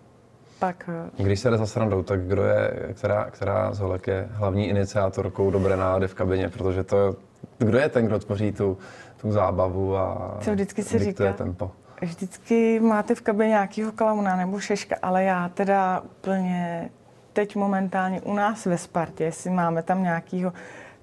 pak... 0.58 0.90
Eh, 1.18 1.22
Když 1.22 1.40
se 1.40 1.50
jde 1.50 1.58
za 1.58 1.66
srandou, 1.66 2.02
tak 2.02 2.20
kdo 2.20 2.42
je, 2.42 2.88
která, 2.96 3.24
která 3.30 3.72
z 3.72 3.78
holek 3.78 4.06
je 4.06 4.28
hlavní 4.30 4.68
iniciátorkou 4.68 5.50
dobré 5.50 5.76
nálady 5.76 6.08
v 6.08 6.14
kabině, 6.14 6.48
protože 6.48 6.84
to, 6.84 7.16
kdo 7.58 7.78
je 7.78 7.88
ten, 7.88 8.06
kdo 8.06 8.18
tvoří 8.18 8.52
tu, 8.52 8.78
tu 9.20 9.32
zábavu 9.32 9.96
a 9.96 10.36
Co 10.40 10.52
vždycky 10.52 10.82
se 10.82 10.98
říká, 10.98 11.32
tempo? 11.32 11.70
Vždycky 12.02 12.80
máte 12.80 13.14
v 13.14 13.20
kabině 13.20 13.48
nějakého 13.48 13.92
klauna 13.92 14.36
nebo 14.36 14.60
šeška, 14.60 14.96
ale 15.02 15.24
já 15.24 15.48
teda 15.48 16.00
úplně 16.00 16.90
teď 17.32 17.56
momentálně 17.56 18.20
u 18.20 18.34
nás 18.34 18.66
ve 18.66 18.78
Spartě, 18.78 19.24
jestli 19.24 19.50
máme 19.50 19.82
tam 19.82 20.02
nějakého 20.02 20.52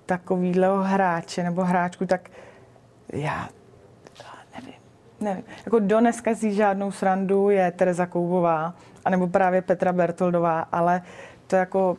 takového 0.06 0.84
hráče 0.84 1.44
nebo 1.44 1.64
hráčku, 1.64 2.06
tak 2.06 2.30
já 3.14 3.50
nevím, 4.56 4.80
nevím. 5.22 5.44
Jako 5.66 5.80
do 5.80 6.00
dneska 6.00 6.36
si 6.36 6.54
žádnou 6.54 6.92
srandu 6.92 7.50
je 7.50 7.72
Tereza 7.72 8.06
Koubová, 8.06 8.74
anebo 9.06 9.28
právě 9.28 9.62
Petra 9.62 9.94
Bertoldová, 9.94 10.60
ale 10.60 11.02
to 11.48 11.56
jako 11.56 11.98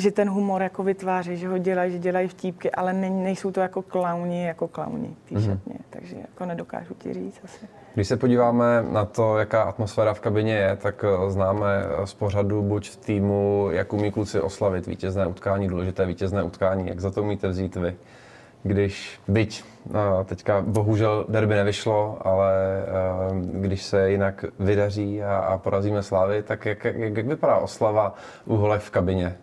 že 0.00 0.10
ten 0.10 0.30
humor 0.30 0.62
jako 0.62 0.82
vytváří, 0.82 1.36
že 1.36 1.48
ho 1.48 1.58
dělají, 1.58 1.92
že 1.92 1.98
dělají 1.98 2.28
vtípky, 2.28 2.70
ale 2.70 2.92
ne, 2.92 3.10
nejsou 3.10 3.50
to 3.50 3.60
jako 3.60 3.82
klauni, 3.82 4.46
jako 4.46 4.68
klauni 4.68 5.16
tý 5.24 5.34
mm-hmm. 5.34 5.58
takže 5.90 6.16
jako 6.20 6.44
nedokážu 6.44 6.94
ti 6.94 7.14
říct 7.14 7.40
asi. 7.44 7.66
Když 7.94 8.08
se 8.08 8.16
podíváme 8.16 8.84
na 8.90 9.04
to, 9.04 9.38
jaká 9.38 9.62
atmosféra 9.62 10.14
v 10.14 10.20
kabině 10.20 10.54
je, 10.54 10.76
tak 10.76 11.04
eh, 11.04 11.30
známe 11.30 11.84
z 12.04 12.14
pořadu 12.14 12.62
buď 12.62 12.90
v 12.90 12.96
týmu, 12.96 13.68
jak 13.72 13.92
umí 13.92 14.12
kluci 14.12 14.40
oslavit 14.40 14.86
vítězné 14.86 15.26
utkání, 15.26 15.68
důležité 15.68 16.06
vítězné 16.06 16.42
utkání, 16.42 16.88
jak 16.88 17.00
za 17.00 17.10
to 17.10 17.22
umíte 17.22 17.48
vzít 17.48 17.76
vy? 17.76 17.96
Když, 18.62 19.20
byť 19.28 19.64
no, 19.92 20.24
teďka 20.24 20.60
bohužel 20.62 21.26
derby 21.28 21.54
nevyšlo, 21.54 22.18
ale 22.20 22.52
uh, 23.30 23.36
když 23.38 23.82
se 23.82 24.10
jinak 24.10 24.44
vydaří 24.58 25.22
a, 25.22 25.38
a 25.38 25.58
porazíme 25.58 26.02
Slávy, 26.02 26.42
tak 26.42 26.66
jak, 26.66 26.84
jak, 26.84 26.96
jak 26.96 27.26
vypadá 27.26 27.56
oslava 27.56 28.14
u 28.44 28.56
v 28.78 28.90
kabině? 28.90 29.36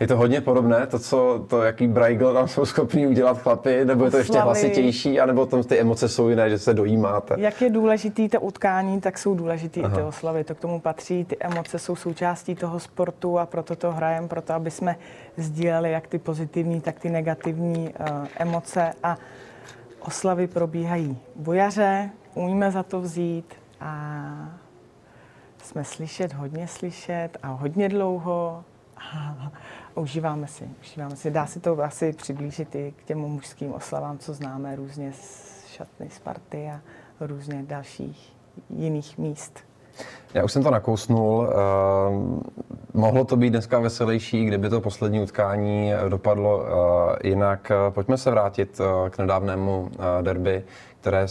Je 0.00 0.06
to 0.06 0.16
hodně 0.16 0.40
podobné, 0.40 0.86
to, 0.86 0.98
co, 0.98 1.44
to 1.48 1.62
jaký 1.62 1.88
brajgl 1.88 2.34
tam 2.34 2.48
jsou 2.48 2.66
schopní 2.66 3.06
udělat 3.06 3.38
chlapi, 3.38 3.84
nebo 3.84 4.04
je 4.04 4.10
to 4.10 4.16
ještě 4.16 4.38
hlasitější, 4.38 5.20
anebo 5.20 5.46
tam 5.46 5.62
ty 5.62 5.80
emoce 5.80 6.08
jsou 6.08 6.28
jiné, 6.28 6.50
že 6.50 6.58
se 6.58 6.74
dojímáte? 6.74 7.34
Jak 7.38 7.62
je 7.62 7.70
důležitý 7.70 8.28
to 8.28 8.40
utkání, 8.40 9.00
tak 9.00 9.18
jsou 9.18 9.34
důležitý 9.34 9.82
Aha. 9.82 9.92
i 9.92 9.96
ty 9.96 10.02
oslavy. 10.02 10.44
To 10.44 10.54
k 10.54 10.60
tomu 10.60 10.80
patří, 10.80 11.24
ty 11.24 11.36
emoce 11.40 11.78
jsou 11.78 11.96
součástí 11.96 12.54
toho 12.54 12.80
sportu 12.80 13.38
a 13.38 13.46
proto 13.46 13.76
to 13.76 13.92
hrajeme, 13.92 14.28
proto 14.28 14.52
aby 14.52 14.70
jsme 14.70 14.96
sdíleli 15.36 15.92
jak 15.92 16.06
ty 16.06 16.18
pozitivní, 16.18 16.80
tak 16.80 17.00
ty 17.00 17.10
negativní 17.10 17.94
uh, 18.00 18.26
emoce 18.36 18.92
a 19.02 19.16
oslavy 20.00 20.46
probíhají 20.46 21.18
bojaře, 21.36 22.10
umíme 22.34 22.70
za 22.70 22.82
to 22.82 23.00
vzít 23.00 23.54
a 23.80 24.04
jsme 25.62 25.84
slyšet, 25.84 26.32
hodně 26.32 26.66
slyšet 26.68 27.28
a 27.42 27.48
hodně 27.48 27.88
dlouho. 27.88 28.64
Užíváme 29.94 30.46
si, 30.46 30.68
užíváme 30.80 31.16
si. 31.16 31.30
Dá 31.30 31.46
si 31.46 31.60
to 31.60 31.82
asi 31.82 32.12
přiblížit 32.12 32.74
i 32.74 32.94
k 32.96 33.04
těm 33.04 33.18
mužským 33.18 33.72
oslavám, 33.72 34.18
co 34.18 34.34
známe 34.34 34.76
různě 34.76 35.12
z 35.12 35.66
šatny 35.66 36.10
Sparty 36.10 36.70
a 36.70 36.80
různě 37.20 37.62
dalších 37.68 38.36
jiných 38.70 39.18
míst. 39.18 39.60
Já 40.34 40.44
už 40.44 40.52
jsem 40.52 40.62
to 40.62 40.70
nakousnul. 40.70 41.38
Uh, 41.38 42.40
mohlo 42.94 43.24
to 43.24 43.36
být 43.36 43.50
dneska 43.50 43.78
veselější, 43.78 44.44
kdyby 44.44 44.68
to 44.68 44.80
poslední 44.80 45.20
utkání 45.20 45.92
dopadlo 46.08 46.58
uh, 46.58 46.64
jinak. 47.24 47.72
Pojďme 47.90 48.18
se 48.18 48.30
vrátit 48.30 48.80
uh, 48.80 49.08
k 49.08 49.18
nedávnému 49.18 49.80
uh, 49.80 49.88
derby, 50.22 50.64
které 51.00 51.26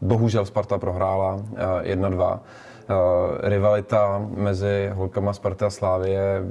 bohužel 0.00 0.44
Sparta 0.46 0.78
prohrála 0.78 1.34
uh, 1.34 1.40
1-2. 1.82 2.32
Uh, 2.32 2.96
rivalita 3.42 4.26
mezi 4.36 4.90
holkama 4.94 5.32
Sparty 5.32 5.64
a 5.64 5.70
Slávie 5.70 6.44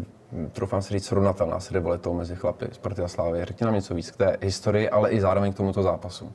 troufám 0.52 0.82
si 0.82 0.94
říct, 0.94 1.06
srovnatelná 1.06 1.60
s 1.60 1.72
rivalitou 1.72 2.14
mezi 2.14 2.36
chlapy 2.36 2.68
Sparty 2.72 3.02
a 3.02 3.08
Slávy. 3.08 3.46
Řekni 3.46 3.66
nám 3.66 3.76
něco 3.76 3.96
víc 3.96 4.12
k 4.12 4.18
té 4.18 4.38
historii, 4.42 4.90
ale 4.90 5.12
i 5.12 5.22
zároveň 5.22 5.54
k 5.54 5.58
tomuto 5.58 5.84
zápasu. 5.84 6.32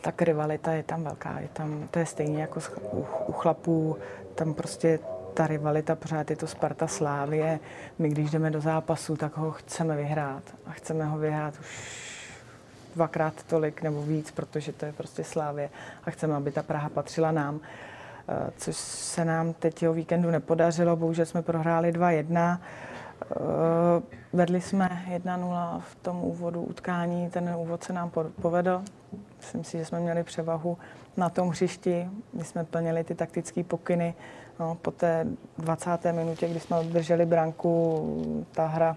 Tak 0.00 0.22
rivalita 0.22 0.72
je 0.72 0.82
tam 0.82 1.04
velká. 1.04 1.40
Je 1.40 1.48
tam, 1.52 1.88
to 1.90 1.98
je 1.98 2.06
stejně 2.06 2.40
jako 2.40 2.60
u, 2.92 3.32
chlapů. 3.32 3.96
Tam 4.34 4.54
prostě 4.54 4.98
ta 5.34 5.46
rivalita 5.46 5.94
pořád 5.94 6.30
je 6.30 6.36
to 6.36 6.46
Sparta 6.46 6.86
Slávie. 6.86 7.60
My 7.98 8.08
když 8.08 8.30
jdeme 8.30 8.50
do 8.50 8.60
zápasu, 8.60 9.16
tak 9.16 9.36
ho 9.36 9.50
chceme 9.50 9.96
vyhrát. 9.96 10.42
A 10.66 10.70
chceme 10.70 11.04
ho 11.04 11.18
vyhrát 11.18 11.54
už 11.60 11.66
dvakrát 12.94 13.42
tolik 13.42 13.82
nebo 13.82 14.02
víc, 14.02 14.30
protože 14.30 14.72
to 14.72 14.86
je 14.86 14.92
prostě 14.92 15.24
Slávě. 15.24 15.70
A 16.04 16.10
chceme, 16.10 16.34
aby 16.34 16.52
ta 16.52 16.62
Praha 16.62 16.88
patřila 16.88 17.32
nám. 17.32 17.60
Eh, 18.28 18.50
což 18.56 18.76
se 18.76 19.24
nám 19.24 19.52
teď 19.52 19.88
o 19.88 19.92
víkendu 19.92 20.30
nepodařilo. 20.30 20.96
Bohužel 20.96 21.26
jsme 21.26 21.42
prohráli 21.42 21.92
2-1. 21.92 22.60
Eh, 23.22 23.36
vedli 24.32 24.60
jsme 24.60 25.02
1-0 25.08 25.80
v 25.90 25.94
tom 25.94 26.24
úvodu 26.24 26.62
utkání, 26.62 27.30
ten 27.30 27.54
úvod 27.58 27.84
se 27.84 27.92
nám 27.92 28.10
povedl. 28.42 28.82
Myslím 29.36 29.64
si, 29.64 29.78
že 29.78 29.84
jsme 29.84 30.00
měli 30.00 30.22
převahu 30.22 30.78
na 31.16 31.28
tom 31.28 31.48
hřišti, 31.48 32.08
my 32.32 32.44
jsme 32.44 32.64
plnili 32.64 33.04
ty 33.04 33.14
taktické 33.14 33.64
pokyny. 33.64 34.14
No, 34.60 34.74
po 34.74 34.90
té 34.90 35.26
20. 35.58 36.12
minutě, 36.12 36.48
kdy 36.48 36.60
jsme 36.60 36.84
drželi 36.84 37.26
branku, 37.26 38.46
ta 38.52 38.66
hra, 38.66 38.96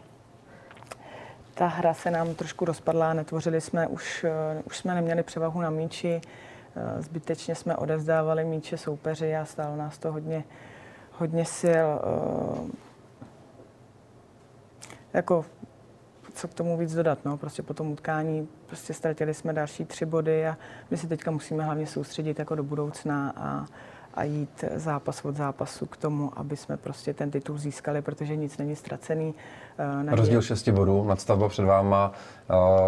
ta 1.53 1.67
hra 1.67 1.93
se 1.93 2.11
nám 2.11 2.35
trošku 2.35 2.65
rozpadla, 2.65 3.13
netvořili 3.13 3.61
jsme, 3.61 3.87
už, 3.87 4.23
eh, 4.23 4.61
už 4.65 4.77
jsme 4.77 4.95
neměli 4.95 5.23
převahu 5.23 5.61
na 5.61 5.69
míči. 5.69 6.21
Eh, 6.75 7.01
zbytečně 7.01 7.55
jsme 7.55 7.75
odevzdávali 7.75 8.45
míče 8.45 8.77
soupeři 8.77 9.35
a 9.35 9.45
stálo 9.45 9.75
nás 9.75 9.97
to 9.97 10.11
hodně, 10.11 10.43
hodně 11.11 11.45
sil. 11.59 11.87
Eh, 11.87 12.71
jako, 15.13 15.45
co 16.33 16.47
k 16.47 16.53
tomu 16.53 16.77
víc 16.77 16.93
dodat, 16.93 17.19
no, 17.25 17.37
prostě 17.37 17.63
po 17.63 17.73
tom 17.73 17.91
utkání 17.91 18.47
prostě 18.65 18.93
ztratili 18.93 19.33
jsme 19.33 19.53
další 19.53 19.85
tři 19.85 20.05
body 20.05 20.47
a 20.47 20.57
my 20.91 20.97
si 20.97 21.07
teďka 21.07 21.31
musíme 21.31 21.63
hlavně 21.63 21.87
soustředit 21.87 22.39
jako 22.39 22.55
do 22.55 22.63
budoucna 22.63 23.33
a, 23.35 23.65
a 24.13 24.23
jít 24.23 24.63
zápas 24.75 25.25
od 25.25 25.35
zápasu 25.35 25.85
k 25.85 25.97
tomu, 25.97 26.31
aby 26.35 26.57
jsme 26.57 26.77
prostě 26.77 27.13
ten 27.13 27.31
titul 27.31 27.57
získali, 27.57 28.01
protože 28.01 28.35
nic 28.35 28.57
není 28.57 28.75
ztracený. 28.75 29.33
Uh, 30.03 30.15
Rozdíl 30.15 30.41
šesti 30.41 30.71
bodů, 30.71 31.03
nadstavba 31.03 31.49
před 31.49 31.63
váma. 31.63 32.11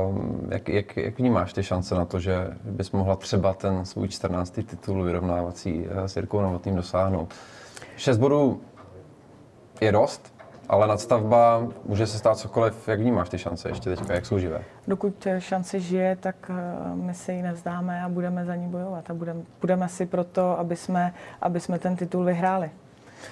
Uh, 0.10 0.18
jak, 0.50 0.70
jak, 0.70 0.98
jak 0.98 1.18
vnímáš 1.18 1.54
ty 1.54 1.64
šance 1.64 1.96
na 1.96 2.06
to, 2.06 2.20
že 2.20 2.48
bys 2.64 2.92
mohla 2.92 3.16
třeba 3.16 3.54
ten 3.54 3.86
svůj 3.86 4.08
14. 4.08 4.60
titul 4.66 5.04
vyrovnávací 5.04 5.74
uh, 5.74 6.04
s 6.04 6.16
Jirkou 6.16 6.42
Novotným 6.42 6.76
dosáhnout? 6.76 7.34
Šest 7.98 8.18
bodů 8.18 8.62
je 9.82 9.92
dost, 9.92 10.33
ale 10.70 10.88
nadstavba 10.88 11.68
může 11.86 12.08
se 12.08 12.18
stát 12.18 12.38
cokoliv. 12.38 12.88
Jak 12.88 13.00
vnímáš 13.00 13.30
ty 13.30 13.38
šance 13.38 13.70
ještě 13.70 13.90
teďka, 13.90 14.14
jak 14.14 14.26
jsou 14.26 14.40
živé? 14.40 14.62
Dokud 14.88 15.28
šance 15.40 15.80
žije, 15.80 16.16
tak 16.16 16.36
eh, 16.50 16.96
my 16.96 17.14
se 17.14 17.34
ji 17.34 17.42
nevzdáme 17.42 18.04
a 18.04 18.10
budeme 18.10 18.46
za 18.46 18.56
ní 18.56 18.68
bojovat. 18.68 19.10
A 19.10 19.14
budeme, 19.14 19.42
budeme 19.62 19.90
si 19.90 20.06
proto, 20.06 20.60
aby 20.60 20.76
jsme, 20.76 21.14
aby 21.42 21.60
jsme 21.60 21.80
ten 21.80 21.96
titul 21.96 22.24
vyhráli. 22.24 22.72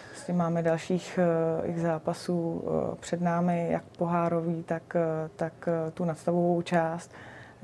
Prostě 0.10 0.34
máme 0.34 0.64
dalších 0.64 1.20
uh, 1.68 1.76
zápasů 1.76 2.38
uh, 2.40 2.96
před 2.96 3.22
námi, 3.22 3.68
jak 3.72 3.84
pohárový, 3.98 4.64
tak, 4.64 4.84
uh, 4.96 5.02
tak 5.36 5.54
uh, 5.68 5.92
tu 5.92 6.06
nadstavovou 6.06 6.62
část. 6.62 7.12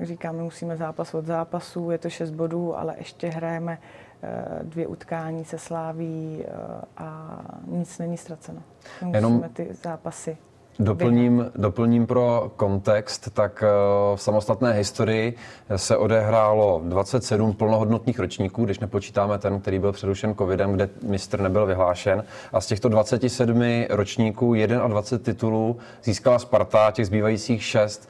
Říkám, 0.00 0.36
my 0.36 0.42
musíme 0.42 0.76
zápas 0.76 1.14
od 1.14 1.26
zápasu, 1.26 1.90
je 1.90 1.98
to 1.98 2.10
6 2.10 2.30
bodů, 2.30 2.78
ale 2.78 2.94
ještě 2.98 3.28
hrajeme 3.28 3.78
Eh, 4.22 4.58
dvě 4.62 4.86
utkání 4.86 5.44
se 5.44 5.58
sláví 5.58 6.44
eh, 6.44 6.52
a 6.96 7.38
nic 7.66 7.98
není 7.98 8.16
ztraceno. 8.16 8.62
Musíme 9.02 9.18
Jenom 9.18 9.42
ty 9.52 9.74
zápasy 9.74 10.38
Doplním, 10.80 11.50
doplním 11.56 12.06
pro 12.06 12.50
kontext, 12.56 13.30
tak 13.34 13.64
eh, 13.66 13.68
v 14.16 14.22
samostatné 14.22 14.72
historii 14.72 15.34
se 15.76 15.96
odehrálo 15.96 16.80
27 16.84 17.52
plnohodnotných 17.52 18.18
ročníků, 18.18 18.64
když 18.64 18.78
nepočítáme 18.78 19.38
ten, 19.38 19.60
který 19.60 19.78
byl 19.78 19.92
přerušen 19.92 20.34
covidem, 20.34 20.72
kde 20.72 20.88
mistr 21.02 21.40
nebyl 21.40 21.66
vyhlášen. 21.66 22.24
A 22.52 22.60
z 22.60 22.66
těchto 22.66 22.88
27 22.88 23.84
ročníků 23.90 24.54
21 24.54 25.24
titulů 25.24 25.76
získala 26.04 26.38
Sparta, 26.38 26.90
těch 26.90 27.06
zbývajících 27.06 27.62
6 27.62 28.08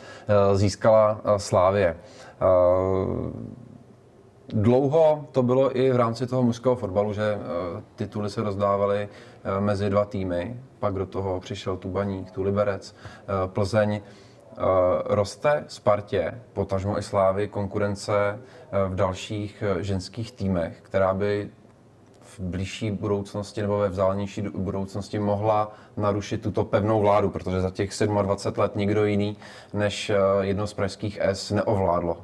získala 0.55 1.21
Slávě. 1.37 1.97
Dlouho 4.53 5.27
to 5.33 5.43
bylo 5.43 5.77
i 5.77 5.91
v 5.91 5.97
rámci 5.97 6.27
toho 6.27 6.43
mužského 6.43 6.77
fotbalu, 6.77 7.13
že 7.13 7.37
uh, 7.37 7.83
tituly 7.97 8.31
se 8.31 8.43
rozdávaly 8.43 9.09
uh, 9.09 9.65
mezi 9.65 9.91
dva 9.91 10.05
týmy. 10.05 10.61
Pak 10.79 10.95
do 10.95 11.07
toho 11.07 11.41
přišel 11.41 11.77
tu 11.77 11.89
Baník, 11.89 12.31
tu 12.31 12.43
Liberec, 12.43 12.95
uh, 12.95 13.53
Plzeň. 13.53 14.01
Roste 15.05 15.65
Spartě, 15.69 16.41
potažmo 16.53 16.99
i 16.99 17.03
Slávy, 17.03 17.49
konkurence 17.49 18.39
v 18.89 18.95
dalších 18.95 19.63
ženských 19.79 20.33
týmech, 20.33 20.81
která 20.83 21.15
by 21.15 21.51
v 22.21 22.41
blížší 22.41 22.91
budoucnosti 22.91 23.63
nebo 23.63 23.79
ve 23.79 23.89
vzdálenější 23.89 24.43
budoucnosti 24.43 25.19
mohla 25.19 25.73
narušit 25.97 26.43
tuto 26.43 26.65
pevnou 26.65 27.01
vládu, 27.01 27.31
protože 27.31 27.61
za 27.61 27.71
těch 27.71 27.91
27 28.23 28.61
let 28.61 28.77
nikdo 28.77 29.05
jiný 29.05 29.37
než 29.73 30.13
jedno 30.41 30.67
z 30.67 30.75
pražských 30.75 31.19
S 31.21 31.51
neovládlo 31.51 32.17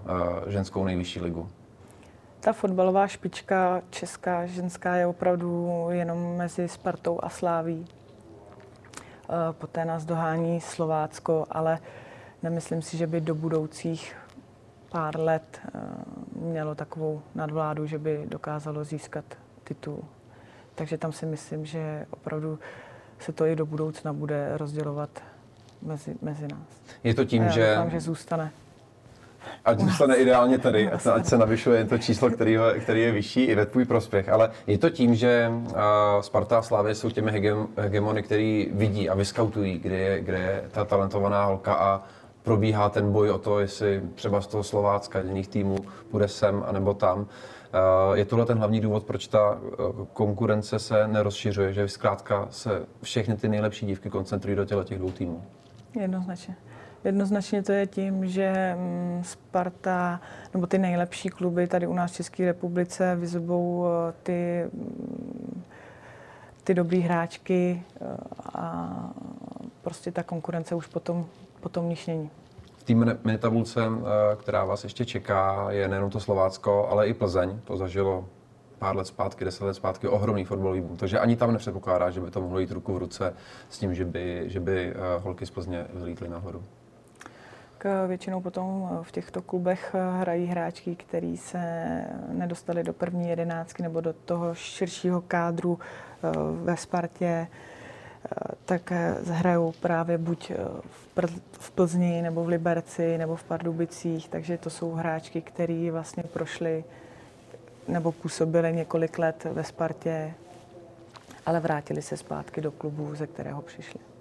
ženskou 0.47 0.85
nejvyšší 0.85 1.21
ligu 1.21 1.49
ta 2.45 2.53
fotbalová 2.53 3.09
špička 3.09 3.83
česká, 3.91 4.47
ženská 4.47 4.95
je 4.95 5.07
opravdu 5.07 5.87
jenom 5.91 6.37
mezi 6.37 6.69
Spartou 6.69 7.19
a 7.23 7.29
Sláví. 7.29 7.87
Eh, 7.89 9.53
poté 9.53 9.85
nás 9.85 10.05
dohání 10.05 10.61
Slovácko, 10.61 11.47
ale 11.51 11.79
nemyslím 12.43 12.83
si, 12.83 12.97
že 12.97 13.07
by 13.07 13.21
do 13.21 13.35
budoucích 13.35 14.17
pár 14.93 15.21
let 15.21 15.61
eh, 15.65 15.81
mělo 16.37 16.75
takovou 16.75 17.23
nadvládu, 17.35 17.87
že 17.87 17.99
by 17.99 18.25
dokázalo 18.29 18.85
získat 18.85 19.25
titul. 19.65 20.05
Takže 20.75 20.99
tam 20.99 21.13
si 21.13 21.27
myslím, 21.27 21.67
že 21.67 22.07
opravdu 22.11 22.59
se 23.19 23.33
to 23.33 23.47
i 23.47 23.57
do 23.57 23.67
budoucna 23.67 24.13
bude 24.13 24.59
rozdělovat 24.59 25.23
mezi, 25.83 26.17
mezi 26.23 26.49
nás. 26.49 26.83
Je 27.05 27.15
to 27.15 27.25
tím, 27.25 27.49
že... 27.49 27.71
Doufám, 27.71 27.91
že 27.91 28.01
zůstane 28.01 28.51
Ať 29.65 29.81
zůstane 29.81 30.17
ideálně 30.17 30.59
tady, 30.59 30.91
ať 30.91 31.27
se 31.27 31.39
navyšuje 31.39 31.79
jen 31.79 31.89
to 31.89 31.99
číslo, 31.99 32.31
který, 32.31 32.59
který 32.81 33.01
je 33.01 33.13
vyšší 33.13 33.45
i 33.45 33.55
ve 33.55 33.67
tvůj 33.67 33.85
prospěch. 33.85 34.29
Ale 34.29 34.51
je 34.67 34.79
to 34.79 34.91
tím, 34.91 35.15
že 35.15 35.51
Sparta 36.21 36.59
a 36.59 36.63
Slávě 36.63 36.95
jsou 36.95 37.11
těmi 37.11 37.31
hegem, 37.31 37.67
hegemony, 37.77 38.23
který 38.23 38.69
vidí 38.73 39.09
a 39.09 39.15
vyskautují, 39.15 39.79
kde 39.79 39.97
je, 39.97 40.21
kde 40.21 40.39
je 40.39 40.65
ta 40.71 40.85
talentovaná 40.85 41.45
holka 41.45 41.75
a 41.75 42.03
probíhá 42.43 42.89
ten 42.89 43.13
boj 43.13 43.31
o 43.31 43.39
to, 43.39 43.61
jestli 43.61 44.03
třeba 44.15 44.41
z 44.41 44.47
toho 44.47 44.63
Slovácka, 44.63 45.21
jiných 45.21 45.49
týmů, 45.49 45.77
půjde 46.11 46.29
sem 46.29 46.65
anebo 46.67 46.95
tam. 46.95 47.27
Je 48.15 48.25
tohle 48.25 48.47
ten 48.47 48.59
hlavní 48.59 48.81
důvod, 48.81 49.05
proč 49.05 49.27
ta 49.27 49.59
eh, 49.59 49.83
konkurence 50.13 50.79
se 50.79 51.09
nerozšiřuje, 51.09 51.73
že 51.73 51.89
zkrátka 51.89 52.47
se 52.51 52.87
všechny 53.03 53.37
ty 53.37 53.49
nejlepší 53.49 53.87
dívky 53.87 54.11
koncentrují 54.11 54.57
do 54.57 54.65
těla 54.65 54.85
těch 54.85 54.99
dvou 54.99 55.11
týmů? 55.11 55.43
Jednoznačně. 56.01 56.57
Jednoznačně 57.05 57.63
to 57.63 57.73
je 57.73 57.87
tím, 57.87 58.27
že 58.27 58.77
mm, 58.79 59.23
Sparta 59.25 60.21
nebo 60.55 60.67
ty 60.67 60.79
nejlepší 60.79 61.29
kluby 61.29 61.67
tady 61.67 61.87
u 61.87 61.95
nás 61.95 62.13
v 62.13 62.17
České 62.17 62.47
republice 62.47 63.17
vyzobou 63.17 63.87
eh, 63.87 64.13
ty, 64.23 64.65
mm, 64.73 65.63
ty 66.65 66.75
dobrý 66.75 67.01
hráčky 67.01 67.83
a 68.55 68.95
prostě 69.83 70.13
ta 70.13 70.23
konkurence 70.23 70.75
už 70.75 70.87
potom, 70.87 71.27
potom 71.61 71.89
niž 71.89 72.07
není. 72.07 72.31
V 72.77 72.85
té 72.85 72.95
minitabulce, 72.95 73.81
eh, 73.85 74.37
která 74.37 74.65
vás 74.65 74.85
ještě 74.85 75.05
čeká, 75.05 75.67
je 75.71 75.89
nejenom 75.89 76.11
to 76.11 76.21
Slovácko, 76.21 76.89
ale 76.91 77.09
i 77.09 77.15
Plzeň. 77.15 77.61
To 77.65 77.77
zažilo 77.77 78.25
pár 78.79 78.97
let 78.97 79.07
zpátky, 79.07 79.45
deset 79.45 79.65
let 79.65 79.75
zpátky, 79.75 80.09
ohromný 80.09 80.45
fotbalový 80.45 80.81
boom. 80.81 80.97
Takže 80.97 81.19
ani 81.19 81.37
tam 81.37 81.53
nepředpokládá, 81.53 82.11
že 82.11 82.21
by 82.21 82.31
to 82.31 82.41
mohlo 82.41 82.59
jít 82.59 82.71
ruku 82.71 82.95
v 82.95 82.99
ruce 82.99 83.35
s 83.69 83.79
tím, 83.79 83.95
že 83.95 84.05
by, 84.05 84.45
že 84.47 84.61
by 84.61 84.93
eh, 84.93 84.95
holky 85.19 85.47
z 85.47 85.51
Plzně 85.51 85.87
vylítly 85.95 86.29
nahoru. 86.29 86.63
K 87.85 88.07
většinou 88.07 88.41
potom 88.41 88.99
v 89.03 89.13
těchto 89.13 89.43
klubech 89.43 89.95
eh, 89.95 90.21
hrají 90.21 90.47
hráčky, 90.47 90.97
který 90.97 91.37
se 91.37 91.61
nedostali 92.29 92.85
do 92.85 92.93
první 92.93 93.29
jedenáctky 93.29 93.83
nebo 93.83 94.01
do 94.01 94.13
toho 94.13 94.55
širšího 94.55 95.21
kádru 95.21 95.79
ve 96.63 96.77
Spartě 96.77 97.47
tak 98.65 98.93
hrajou 99.27 99.73
právě 99.81 100.19
buď 100.19 100.51
eh, 100.51 100.57
v 101.53 101.71
Plzni, 101.71 102.23
nebo 102.23 102.45
v 102.45 102.49
Liberci, 102.49 103.19
nebo 103.19 103.37
v 103.37 103.45
Pardubicích, 103.45 104.29
takže 104.29 104.59
to 104.59 104.71
jsou 104.71 104.93
hráčky, 104.93 105.43
které 105.43 105.89
vlastně 105.93 106.23
prošly 106.23 106.85
nebo 107.89 108.13
působily 108.13 108.73
několik 108.73 109.19
let 109.19 109.47
ve 109.53 109.65
Spartě, 109.65 110.35
ale 111.47 111.61
vrátili 111.61 112.03
se 112.03 112.17
zpátky 112.17 112.61
do 112.61 112.73
klubu, 112.73 113.15
ze 113.15 113.27
kterého 113.27 113.63
přišli. 113.63 114.14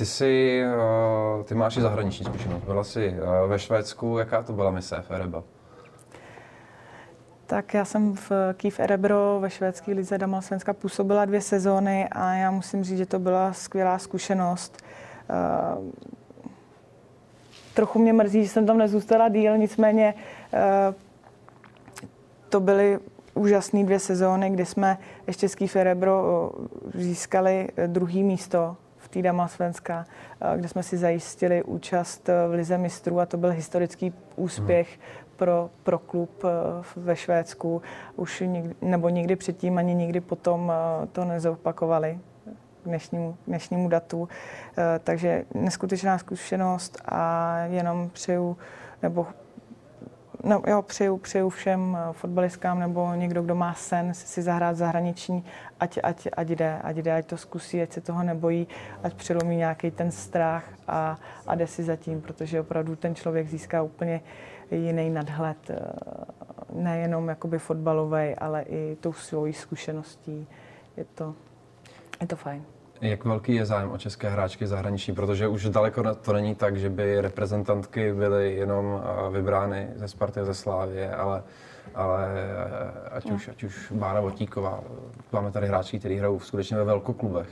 Ty 0.00 0.06
jsi, 0.06 0.62
eh, 1.40 1.44
ty 1.44 1.54
máš 1.54 1.76
i 1.76 1.80
zahraniční 1.80 2.24
zkušenost. 2.26 2.64
Byla 2.64 2.84
jsi 2.84 3.16
eh, 3.16 3.46
ve 3.46 3.58
Švédsku, 3.58 4.18
jaká 4.18 4.42
to 4.42 4.52
byla 4.52 4.70
mise 4.70 5.02
FRB? 5.02 5.44
Tak 7.46 7.74
já 7.74 7.84
jsem 7.84 8.14
v 8.14 8.32
Kiev 8.56 8.80
Erebro 8.80 9.38
ve 9.40 9.50
švédské 9.50 9.92
lize 9.92 10.18
Damal 10.18 10.42
Svenska 10.42 10.72
působila 10.72 11.24
dvě 11.24 11.40
sezóny 11.40 12.08
a 12.12 12.34
já 12.34 12.50
musím 12.50 12.84
říct, 12.84 12.98
že 12.98 13.06
to 13.06 13.18
byla 13.18 13.52
skvělá 13.52 13.98
zkušenost. 13.98 14.82
Uh, 15.78 15.84
trochu 17.74 17.98
mě 17.98 18.12
mrzí, 18.12 18.42
že 18.42 18.48
jsem 18.48 18.66
tam 18.66 18.78
nezůstala 18.78 19.28
díl, 19.28 19.58
nicméně 19.58 20.14
to 22.48 22.60
byly 22.60 22.98
úžasné 23.34 23.84
dvě 23.84 23.98
sezóny, 23.98 24.50
kdy 24.50 24.66
jsme 24.66 24.98
ještě 25.26 25.48
z 25.48 25.54
Kiev 25.54 25.76
Erebro 25.76 26.50
získali 26.94 27.68
druhý 27.86 28.22
místo 28.22 28.76
Damal 29.16 29.48
Svenska, 29.48 30.04
kde 30.56 30.68
jsme 30.68 30.82
si 30.82 30.96
zajistili 30.96 31.62
účast 31.62 32.28
v 32.28 32.52
Lize 32.52 32.78
mistrů 32.78 33.20
a 33.20 33.26
to 33.26 33.36
byl 33.36 33.50
historický 33.50 34.14
úspěch 34.36 34.98
pro, 35.40 35.70
pro 35.82 35.98
klub 35.98 36.44
eh, 36.44 36.48
ve 36.96 37.16
Švédsku. 37.16 37.82
Už 38.16 38.40
nikdy, 38.40 38.74
nebo 38.82 39.08
nikdy 39.08 39.36
předtím, 39.36 39.78
ani 39.78 39.94
nikdy 39.94 40.20
potom 40.20 40.72
eh, 40.72 41.06
to 41.06 41.24
nezopakovali 41.24 42.18
k 42.82 42.84
dnešnímu, 42.84 43.36
dnešnímu 43.46 43.88
datu. 43.88 44.28
Eh, 44.78 45.00
takže 45.04 45.44
neskutečná 45.54 46.18
zkušenost 46.18 46.98
a 47.04 47.56
jenom 47.58 48.10
přeju, 48.10 48.56
nebo 49.02 49.26
no, 50.44 50.62
jo, 50.66 50.82
přeju, 50.82 51.16
přeju 51.16 51.48
všem 51.48 51.98
fotbalistkám 52.12 52.78
nebo 52.78 53.14
někdo, 53.14 53.42
kdo 53.42 53.54
má 53.54 53.74
sen 53.74 54.14
si 54.14 54.42
zahrát 54.42 54.76
zahraniční, 54.76 55.44
ať, 55.80 55.98
ať, 56.02 56.28
ať 56.36 56.48
jde, 56.48 56.78
ať 56.82 56.96
jde, 56.96 57.12
ať 57.12 57.26
to 57.26 57.36
zkusí, 57.36 57.82
ať 57.82 57.92
se 57.92 58.00
toho 58.00 58.22
nebojí, 58.22 58.68
ať 59.02 59.14
přelomí 59.14 59.56
nějaký 59.56 59.90
ten 59.90 60.10
strach 60.10 60.64
a, 60.88 61.18
a 61.46 61.54
jde 61.54 61.66
si 61.66 61.82
zatím, 61.82 62.20
protože 62.20 62.60
opravdu 62.60 62.96
ten 62.96 63.14
člověk 63.14 63.48
získá 63.48 63.82
úplně 63.82 64.20
jiný 64.70 65.10
nadhled, 65.10 65.70
eh, 65.70 65.76
nejenom 66.72 67.28
jakoby 67.28 67.58
fotbalový, 67.58 68.34
ale 68.34 68.62
i 68.62 68.96
tou 69.00 69.12
svojí 69.12 69.52
zkušeností. 69.52 70.46
Je 70.96 71.04
to, 71.04 71.34
je 72.20 72.26
to 72.26 72.36
fajn. 72.36 72.79
Jak 73.00 73.24
velký 73.24 73.54
je 73.54 73.66
zájem 73.66 73.90
o 73.90 73.98
české 73.98 74.30
hráčky 74.30 74.66
zahraniční? 74.66 75.14
Protože 75.14 75.48
už 75.48 75.64
daleko 75.64 76.14
to 76.14 76.32
není 76.32 76.54
tak, 76.54 76.76
že 76.76 76.90
by 76.90 77.20
reprezentantky 77.20 78.12
byly 78.12 78.54
jenom 78.54 79.02
eh, 79.02 79.30
vybrány 79.30 79.88
ze 79.94 80.08
Sparty 80.08 80.44
ze 80.44 80.54
Slávě, 80.54 81.14
ale, 81.14 81.42
ale 81.94 82.28
eh, 82.34 83.08
ať, 83.10 83.30
už, 83.30 83.48
ať 83.48 83.62
už 83.62 83.92
Bára 83.92 84.20
Votíková, 84.20 84.80
máme 85.32 85.50
tady 85.52 85.66
hráčky, 85.66 85.98
kteří 85.98 86.16
hrajou 86.16 86.40
skutečně 86.40 86.76
ve 86.76 86.84
velkoklubech 86.84 87.48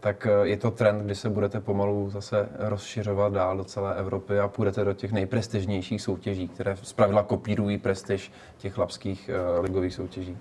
tak 0.00 0.26
eh, 0.26 0.48
je 0.48 0.56
to 0.56 0.70
trend, 0.70 1.04
kdy 1.04 1.14
se 1.14 1.30
budete 1.30 1.60
pomalu 1.60 2.10
zase 2.10 2.48
rozšiřovat 2.58 3.32
dál 3.32 3.56
do 3.56 3.64
celé 3.64 3.94
Evropy 3.94 4.38
a 4.38 4.48
půjdete 4.48 4.84
do 4.84 4.92
těch 4.92 5.12
nejprestižnějších 5.12 6.02
soutěží, 6.02 6.48
které 6.48 6.76
zpravidla 6.76 7.22
kopírují 7.22 7.78
prestiž 7.78 8.32
těch 8.58 8.72
chlapských 8.72 9.30
ligových 9.62 9.94
soutěží. 9.94 10.38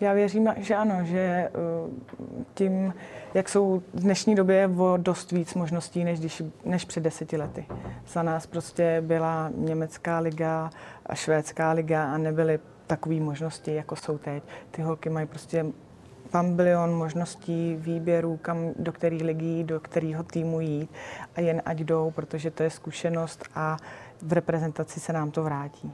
Já 0.00 0.12
věřím, 0.12 0.48
že 0.56 0.76
ano, 0.76 1.04
že 1.04 1.18
eh, 1.18 1.50
tím, 2.54 2.94
jak 3.34 3.48
jsou 3.48 3.82
v 3.94 4.00
dnešní 4.00 4.34
době 4.34 4.70
o 4.78 4.96
dost 4.96 5.32
víc 5.32 5.54
možností, 5.54 6.04
než, 6.04 6.20
když, 6.20 6.42
než 6.64 6.84
před 6.84 7.00
deseti 7.00 7.36
lety. 7.36 7.66
Za 8.06 8.22
nás 8.22 8.46
prostě 8.46 9.02
byla 9.06 9.50
německá 9.54 10.18
liga 10.18 10.70
a 11.06 11.14
švédská 11.14 11.72
liga 11.72 12.12
a 12.12 12.18
nebyly 12.18 12.58
takové 12.86 13.20
možnosti, 13.20 13.74
jako 13.74 13.96
jsou 13.96 14.18
teď. 14.18 14.42
Ty 14.70 14.82
holky 14.82 15.10
mají 15.10 15.26
prostě 15.26 15.66
pambilion 16.30 16.94
možností 16.94 17.76
výběrů, 17.78 18.36
kam, 18.36 18.72
do 18.78 18.92
kterých 18.92 19.22
ligy, 19.22 19.64
do 19.64 19.80
kterého 19.80 20.22
týmu 20.22 20.60
jít 20.60 20.90
a 21.36 21.40
jen 21.40 21.62
ať 21.64 21.78
jdou, 21.78 22.10
protože 22.10 22.50
to 22.50 22.62
je 22.62 22.70
zkušenost 22.70 23.44
a 23.54 23.76
v 24.22 24.32
reprezentaci 24.32 25.00
se 25.00 25.12
nám 25.12 25.30
to 25.30 25.42
vrátí. 25.42 25.92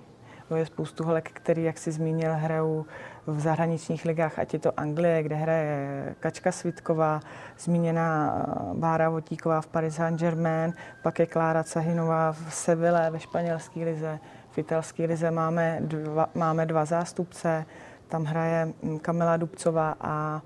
Je 0.54 0.66
spoustu 0.66 1.04
holek, 1.04 1.30
který, 1.32 1.64
jak 1.64 1.78
si 1.78 1.92
zmínil, 1.92 2.34
hrajou 2.34 2.84
v 3.26 3.40
zahraničních 3.40 4.04
ligách, 4.04 4.38
ať 4.38 4.52
je 4.52 4.58
to 4.58 4.80
Anglie, 4.80 5.22
kde 5.22 5.36
hraje 5.36 6.14
Kačka 6.20 6.52
Svitková, 6.52 7.20
zmíněná 7.58 8.36
eh, 8.38 8.74
Bára 8.74 9.08
Votíková 9.08 9.60
v 9.60 9.66
Paris 9.66 9.94
Saint-Germain, 9.94 10.72
pak 11.02 11.18
je 11.18 11.26
Klára 11.26 11.64
Cahinová 11.64 12.32
v 12.32 12.54
Seville 12.54 13.10
ve 13.10 13.20
španělské 13.20 13.84
lize, 13.84 14.18
v 14.50 14.58
italské 14.58 15.04
lize 15.04 15.30
máme 15.30 15.78
dva, 15.80 16.28
máme 16.34 16.66
dva 16.66 16.84
zástupce, 16.84 17.66
tam 18.08 18.24
hraje 18.24 18.72
mm, 18.82 18.98
Kamila 18.98 19.36
Dubcová 19.36 19.94
a 20.00 20.42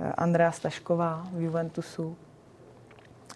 e, 0.00 0.12
Andrea 0.12 0.52
Stašková 0.52 1.26
v 1.32 1.40
Juventusu. 1.40 2.16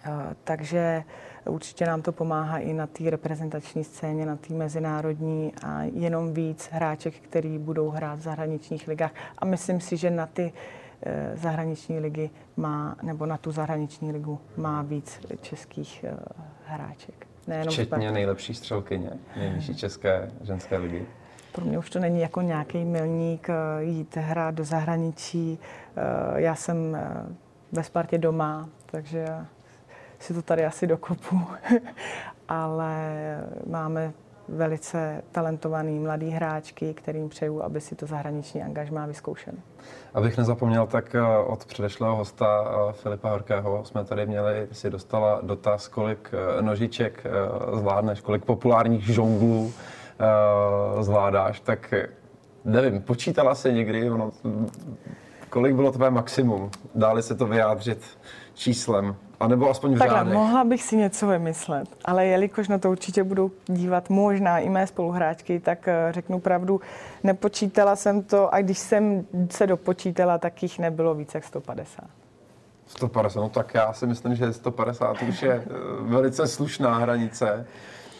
E, 0.04 0.10
takže 0.44 1.04
určitě 1.48 1.86
nám 1.86 2.02
to 2.02 2.12
pomáhá 2.12 2.58
i 2.58 2.72
na 2.72 2.86
té 2.86 3.10
reprezentační 3.10 3.84
scéně, 3.84 4.26
na 4.26 4.36
té 4.36 4.54
mezinárodní 4.54 5.52
a 5.62 5.82
jenom 5.82 6.34
víc 6.34 6.68
hráček, 6.72 7.14
který 7.14 7.58
budou 7.58 7.88
hrát 7.88 8.18
v 8.18 8.22
zahraničních 8.22 8.88
ligách. 8.88 9.12
A 9.38 9.44
myslím 9.44 9.80
si, 9.80 9.96
že 9.96 10.10
na 10.10 10.26
ty 10.26 10.52
e, 11.02 11.36
zahraniční 11.36 11.98
ligy 11.98 12.30
má, 12.56 12.96
nebo 13.02 13.26
na 13.26 13.36
tu 13.36 13.52
zahraniční 13.52 14.12
ligu 14.12 14.40
má 14.56 14.82
víc 14.82 15.20
českých 15.40 16.04
hráček. 16.64 17.26
Nejenom 17.46 17.72
Včetně 17.72 18.12
nejlepší 18.12 18.54
střelkyně 18.54 19.10
nejvyšší 19.36 19.76
české 19.76 20.30
ženské 20.42 20.76
ligy 20.76 21.06
pro 21.58 21.66
mě 21.66 21.78
už 21.78 21.90
to 21.90 21.98
není 21.98 22.20
jako 22.20 22.42
nějaký 22.42 22.84
milník 22.84 23.50
eh, 23.50 23.84
jít 23.84 24.16
hrát 24.16 24.54
do 24.54 24.64
zahraničí. 24.64 25.58
Eh, 25.96 26.40
já 26.40 26.54
jsem 26.54 26.94
eh, 26.94 27.26
ve 27.72 27.82
Spartě 27.82 28.18
doma, 28.18 28.68
takže 28.86 29.26
si 30.18 30.34
to 30.34 30.42
tady 30.42 30.64
asi 30.64 30.86
dokopu. 30.86 31.40
Ale 32.48 33.02
máme 33.66 34.12
velice 34.48 35.22
talentovaný 35.32 35.98
mladý 35.98 36.30
hráčky, 36.30 36.94
kterým 36.94 37.28
přeju, 37.28 37.62
aby 37.62 37.80
si 37.80 37.94
to 37.94 38.06
zahraniční 38.06 38.62
angažmá 38.62 39.06
vyzkoušeli. 39.06 39.56
Abych 40.14 40.38
nezapomněl, 40.38 40.86
tak 40.86 41.16
od 41.46 41.64
předešlého 41.64 42.16
hosta 42.16 42.64
Filipa 42.92 43.30
Horkého 43.30 43.84
jsme 43.84 44.04
tady 44.04 44.26
měli, 44.26 44.68
si 44.72 44.90
dostala 44.90 45.40
dotaz, 45.42 45.88
kolik 45.88 46.30
nožiček 46.60 47.26
zvládneš, 47.72 48.20
kolik 48.20 48.44
populárních 48.44 49.06
žonglů 49.06 49.72
zvládáš, 51.00 51.60
tak 51.60 51.94
nevím, 52.64 53.02
počítala 53.02 53.54
se 53.54 53.72
někdy, 53.72 54.10
ono, 54.10 54.30
Kolik 55.50 55.74
bylo 55.74 55.92
tvé 55.92 56.10
maximum? 56.10 56.70
Dáli 56.94 57.22
se 57.22 57.34
to 57.34 57.46
vyjádřit 57.46 58.02
číslem? 58.54 59.16
A 59.40 59.48
nebo 59.48 59.70
aspoň 59.70 59.94
v 59.94 59.98
Takhle, 59.98 60.18
řádech? 60.18 60.34
mohla 60.34 60.64
bych 60.64 60.82
si 60.82 60.96
něco 60.96 61.26
vymyslet, 61.26 61.88
ale 62.04 62.26
jelikož 62.26 62.68
na 62.68 62.78
to 62.78 62.90
určitě 62.90 63.24
budou 63.24 63.50
dívat 63.66 64.10
možná 64.10 64.58
i 64.58 64.68
mé 64.68 64.86
spoluhráčky, 64.86 65.60
tak 65.60 65.88
eh, 65.88 66.08
řeknu 66.10 66.40
pravdu, 66.40 66.80
nepočítala 67.24 67.96
jsem 67.96 68.22
to 68.22 68.54
a 68.54 68.60
když 68.60 68.78
jsem 68.78 69.24
se 69.50 69.66
dopočítala, 69.66 70.38
tak 70.38 70.62
jich 70.62 70.78
nebylo 70.78 71.14
více 71.14 71.38
jak 71.38 71.44
150. 71.44 72.04
150, 72.86 73.40
no 73.40 73.48
tak 73.48 73.74
já 73.74 73.92
si 73.92 74.06
myslím, 74.06 74.34
že 74.34 74.52
150 74.52 75.22
už 75.28 75.42
je 75.42 75.52
eh, 75.52 75.64
velice 76.00 76.46
slušná 76.46 76.98
hranice. 76.98 77.66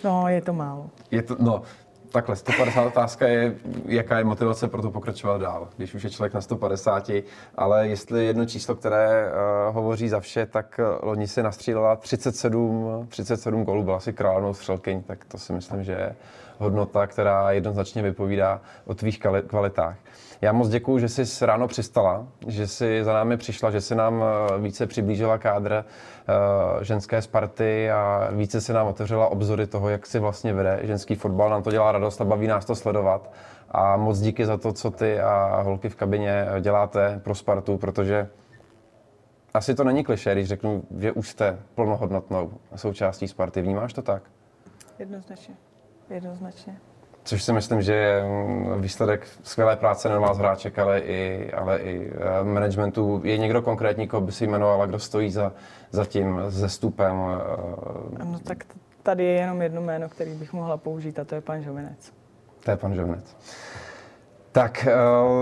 No, 0.05 0.29
je 0.29 0.41
to 0.41 0.53
málo. 0.53 0.91
Je 1.11 1.23
to, 1.23 1.37
no, 1.39 1.63
takhle, 2.11 2.37
150 2.37 2.87
otázka 2.87 3.27
je, 3.27 3.55
jaká 3.87 4.19
je 4.19 4.25
motivace 4.25 4.69
pro 4.69 4.83
to 4.83 4.91
pokračovat 4.91 5.41
dál, 5.41 5.69
když 5.77 5.95
už 5.95 6.05
je 6.05 6.11
člověk 6.11 6.35
na 6.35 6.41
150, 6.41 7.11
ale 7.57 7.89
jestli 7.89 8.27
jedno 8.27 8.47
číslo, 8.47 8.75
které 8.75 9.27
uh, 9.27 9.75
hovoří 9.75 10.09
za 10.09 10.21
vše, 10.21 10.47
tak 10.47 10.81
uh, 10.83 11.09
loni 11.09 11.29
si 11.29 11.43
nastřílela 11.43 11.97
37, 11.97 13.07
37 13.09 13.65
gólů, 13.65 13.83
byla 13.83 14.01
si 14.01 14.13
královnou 14.13 14.55
střelkyň, 14.55 15.03
tak 15.03 15.25
to 15.25 15.39
si 15.39 15.53
myslím, 15.53 15.85
že 15.85 15.93
je 15.93 16.17
hodnota, 16.59 17.07
která 17.07 17.53
jednoznačně 17.53 18.03
vypovídá 18.03 18.61
o 18.87 18.95
tvých 18.95 19.21
kvalitách. 19.47 19.97
Já 20.41 20.53
moc 20.53 20.69
děkuji, 20.69 20.99
že 20.99 21.09
jsi 21.09 21.47
ráno 21.47 21.69
přistala, 21.69 22.27
že 22.47 22.67
jsi 22.67 23.05
za 23.05 23.13
námi 23.13 23.37
přišla, 23.37 23.71
že 23.71 23.81
jsi 23.81 23.95
nám 23.95 24.23
eh, 24.23 24.59
více 24.59 24.87
přiblížila 24.87 25.39
kádr 25.39 25.85
uh, 26.29 26.83
ženské 26.83 27.23
Sparty 27.23 27.91
a 27.91 28.29
více 28.33 28.61
si 28.61 28.73
nám 28.73 28.87
otevřela 28.87 29.29
obzory 29.29 29.67
toho, 29.67 29.89
jak 29.89 30.07
si 30.07 30.19
vlastně 30.19 30.55
vede 30.55 30.81
ženský 30.83 31.15
fotbal. 31.15 31.51
Nám 31.51 31.63
to 31.63 31.71
dělá 31.71 31.93
radost 31.93 32.21
a 32.21 32.25
baví 32.25 32.47
nás 32.47 32.65
to 32.65 32.75
sledovat. 32.75 33.33
A 33.71 33.97
moc 33.97 34.21
díky 34.21 34.47
za 34.47 34.57
to, 34.57 34.73
co 34.73 34.91
ty 34.91 35.21
a 35.21 35.63
holky 35.63 35.89
v 35.89 35.97
kabině 35.97 36.47
děláte 36.61 37.21
pro 37.25 37.35
Spartu, 37.35 37.77
protože 37.77 38.29
asi 39.55 39.75
to 39.75 39.85
není 39.85 40.05
kliše, 40.05 40.33
když 40.33 40.49
řeknu, 40.49 40.83
že 40.99 41.13
už 41.13 41.29
jste 41.29 41.59
plnohodnotnou 41.75 42.51
součástí 42.77 43.29
Sparty. 43.29 43.63
Vnímáš 43.63 43.93
to 43.93 44.03
tak? 44.03 44.23
Jednoznačně. 44.99 45.55
Jednoznačně. 46.11 46.77
Což 47.25 47.43
si 47.43 47.53
myslím, 47.53 47.83
že 47.83 47.95
je 47.95 48.25
mm, 48.25 48.83
výsledek 48.83 49.27
skvělé 49.43 49.77
práce 49.77 50.09
nejen 50.09 50.23
vás 50.23 50.39
hráček, 50.39 50.79
ale 50.79 51.01
i, 51.01 51.53
ale 51.53 51.79
i 51.79 52.11
eh, 52.11 52.45
managementu. 52.45 53.21
Je 53.25 53.39
někdo 53.39 53.63
konkrétní, 53.63 54.09
koho 54.09 54.21
by 54.21 54.33
si 54.33 54.45
jmenovala, 54.45 54.87
kdo 54.87 54.99
stojí 54.99 55.31
za, 55.31 55.53
za 55.91 56.05
tím 56.05 56.41
zestupem? 56.49 57.17
No 58.25 58.39
tak 58.45 58.65
tady 59.03 59.25
je 59.25 59.33
jenom 59.33 59.63
jedno 59.63 59.81
jméno, 59.81 60.09
který 60.09 60.35
bych 60.35 60.53
mohla 60.53 60.77
použít 60.77 61.19
a 61.19 61.25
to 61.25 61.35
je 61.35 61.41
pan 61.41 61.63
Žovinec. 61.63 62.13
To 62.65 62.71
je 62.71 62.77
pan 62.77 62.95
Žovinec. 62.95 63.37
Tak, 64.53 64.89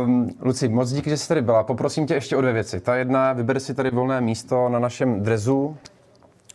uh, 0.04 0.10
Luci, 0.40 0.68
moc 0.68 0.92
díky, 0.92 1.10
že 1.10 1.16
jsi 1.16 1.28
tady 1.28 1.42
byla. 1.42 1.62
Poprosím 1.62 2.06
tě 2.06 2.14
ještě 2.14 2.36
o 2.36 2.40
dvě 2.40 2.52
věci. 2.52 2.80
Ta 2.80 2.96
jedna, 2.96 3.32
vyber 3.32 3.60
si 3.60 3.74
tady 3.74 3.90
volné 3.90 4.20
místo 4.20 4.68
na 4.68 4.78
našem 4.78 5.22
drezu, 5.22 5.76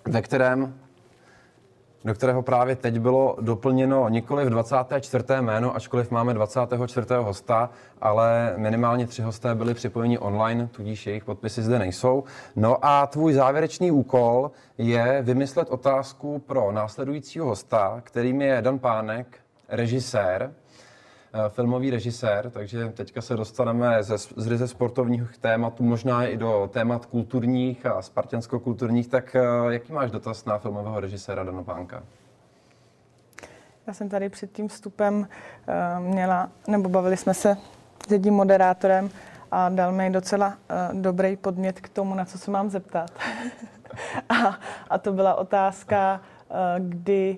ve 0.08 0.22
kterém 0.22 0.74
do 2.06 2.14
kterého 2.14 2.42
právě 2.42 2.76
teď 2.76 3.00
bylo 3.00 3.36
doplněno 3.42 4.10
nikoli 4.10 4.46
v 4.46 4.50
24. 4.50 5.24
jméno, 5.42 5.76
ačkoliv 5.76 6.12
máme 6.12 6.34
24. 6.34 7.08
hosta, 7.18 7.70
ale 8.02 8.54
minimálně 8.58 9.08
tři 9.08 9.22
hosté 9.22 9.56
byli 9.56 9.74
připojeni 9.74 10.20
online, 10.20 10.68
tudíž 10.72 11.08
jejich 11.08 11.26
podpisy 11.26 11.62
zde 11.62 11.80
nejsou. 11.80 12.24
No 12.56 12.86
a 12.86 13.08
tvůj 13.08 13.34
závěrečný 13.34 13.92
úkol 13.92 14.52
je 14.78 15.22
vymyslet 15.22 15.70
otázku 15.70 16.40
pro 16.40 16.72
následujícího 16.72 17.46
hosta, 17.46 18.02
kterým 18.04 18.42
je 18.42 18.62
Dan 18.62 18.80
Pánek, 18.80 19.38
režisér, 19.70 20.54
filmový 21.50 21.90
režisér, 21.90 22.50
takže 22.50 22.90
teďka 22.90 23.22
se 23.22 23.36
dostaneme 23.36 24.04
ze, 24.04 24.18
z 24.18 24.48
ryze 24.48 24.68
sportovních 24.68 25.38
tématů, 25.38 25.84
možná 25.84 26.26
i 26.26 26.38
do 26.38 26.70
témat 26.74 27.06
kulturních 27.06 27.86
a 27.86 28.02
spartiansko-kulturních, 28.02 29.08
tak 29.08 29.36
eh, 29.36 29.42
jaký 29.70 29.94
máš 29.94 30.12
dotaz 30.12 30.46
na 30.46 30.58
filmového 30.58 31.00
režiséra 31.00 31.44
Dana 31.44 31.64
Pánka? 31.64 32.04
Já 33.88 33.94
jsem 33.94 34.10
tady 34.10 34.30
před 34.30 34.52
tím 34.52 34.68
vstupem 34.68 35.16
uh, 35.20 36.06
měla, 36.06 36.50
nebo 36.68 36.90
bavili 36.90 37.18
jsme 37.18 37.34
se 37.34 37.58
s 38.08 38.12
jedním 38.12 38.34
moderátorem 38.34 39.10
a 39.52 39.70
dal 39.70 39.92
mi 39.92 40.10
docela 40.10 40.58
dobrý 40.94 41.36
podmět 41.36 41.82
k 41.82 41.90
tomu, 41.90 42.16
na 42.16 42.26
co 42.26 42.38
se 42.38 42.52
mám 42.52 42.70
zeptat. 42.70 43.12
a, 44.30 44.60
a 44.90 44.98
to 44.98 45.14
byla 45.14 45.36
otázka, 45.36 46.22
kdy, 46.80 47.38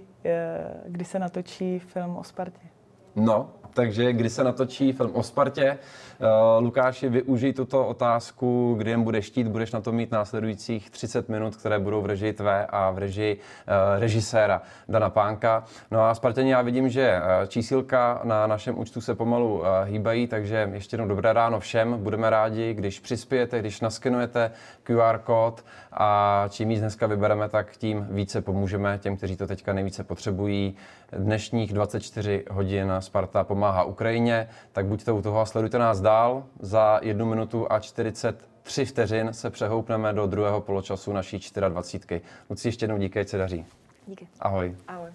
kdy 0.85 1.05
se 1.05 1.19
natočí 1.19 1.79
film 1.79 2.17
o 2.17 2.23
Spartě. 2.23 2.67
No, 3.15 3.49
takže 3.73 4.13
kdy 4.13 4.29
se 4.29 4.43
natočí 4.43 4.91
film 4.91 5.11
o 5.13 5.23
Spartě. 5.23 5.77
Uh, 6.19 6.63
Lukáši, 6.63 7.09
využij 7.09 7.53
tuto 7.53 7.87
otázku, 7.87 8.75
kdy 8.77 8.91
jen 8.91 9.03
budeš 9.03 9.25
štít, 9.25 9.47
budeš 9.47 9.71
na 9.71 9.81
to 9.81 9.91
mít 9.91 10.11
následujících 10.11 10.89
30 10.89 11.29
minut, 11.29 11.55
které 11.55 11.79
budou 11.79 12.01
v 12.01 12.05
režii 12.05 12.33
tvé 12.33 12.65
a 12.69 12.91
v 12.91 12.97
režii 12.97 13.35
uh, 13.35 13.99
režiséra 13.99 14.61
Dana 14.89 15.09
Pánka. 15.09 15.63
No 15.91 16.01
a 16.01 16.15
Spartěni, 16.15 16.51
já 16.51 16.61
vidím, 16.61 16.89
že 16.89 17.17
uh, 17.17 17.47
čísilka 17.47 18.21
na 18.23 18.47
našem 18.47 18.79
účtu 18.79 19.01
se 19.01 19.15
pomalu 19.15 19.63
hýbají, 19.83 20.27
takže 20.27 20.69
ještě 20.73 20.93
jednou 20.93 21.07
dobré 21.07 21.33
ráno 21.33 21.59
všem. 21.59 21.97
Budeme 21.97 22.29
rádi, 22.29 22.73
když 22.73 22.99
přispějete, 22.99 23.59
když 23.59 23.81
naskenujete 23.81 24.51
QR 24.83 25.17
kód 25.23 25.65
a 25.91 26.45
čím 26.49 26.69
víc 26.69 26.79
dneska 26.79 27.07
vybereme, 27.07 27.49
tak 27.49 27.77
tím 27.77 28.07
více 28.09 28.41
pomůžeme 28.41 28.99
těm, 29.01 29.17
kteří 29.17 29.35
to 29.37 29.47
teďka 29.47 29.73
nejvíce 29.73 30.03
potřebují. 30.03 30.75
Dnešních 31.17 31.73
24 31.73 32.45
hodin 32.51 32.93
Sparta 32.99 33.43
pomáhá 33.43 33.83
Ukrajině, 33.83 34.49
tak 34.71 34.85
buďte 34.85 35.11
u 35.11 35.21
toho 35.21 35.39
a 35.39 35.45
sledujte 35.45 35.77
nás 35.79 36.01
dál. 36.01 36.43
Za 36.59 36.99
jednu 37.03 37.25
minutu 37.25 37.71
a 37.71 37.79
43 37.79 38.85
vteřin 38.85 39.33
se 39.33 39.49
přehoupneme 39.49 40.13
do 40.13 40.27
druhého 40.27 40.61
poločasu 40.61 41.13
naší 41.13 41.39
24. 41.69 42.21
Luci, 42.49 42.67
ještě 42.67 42.83
jednou 42.83 42.97
díky, 42.97 43.25
se 43.25 43.37
daří. 43.37 43.65
Díky. 44.07 44.27
Ahoj. 44.39 44.75
Ahoj. 44.87 45.09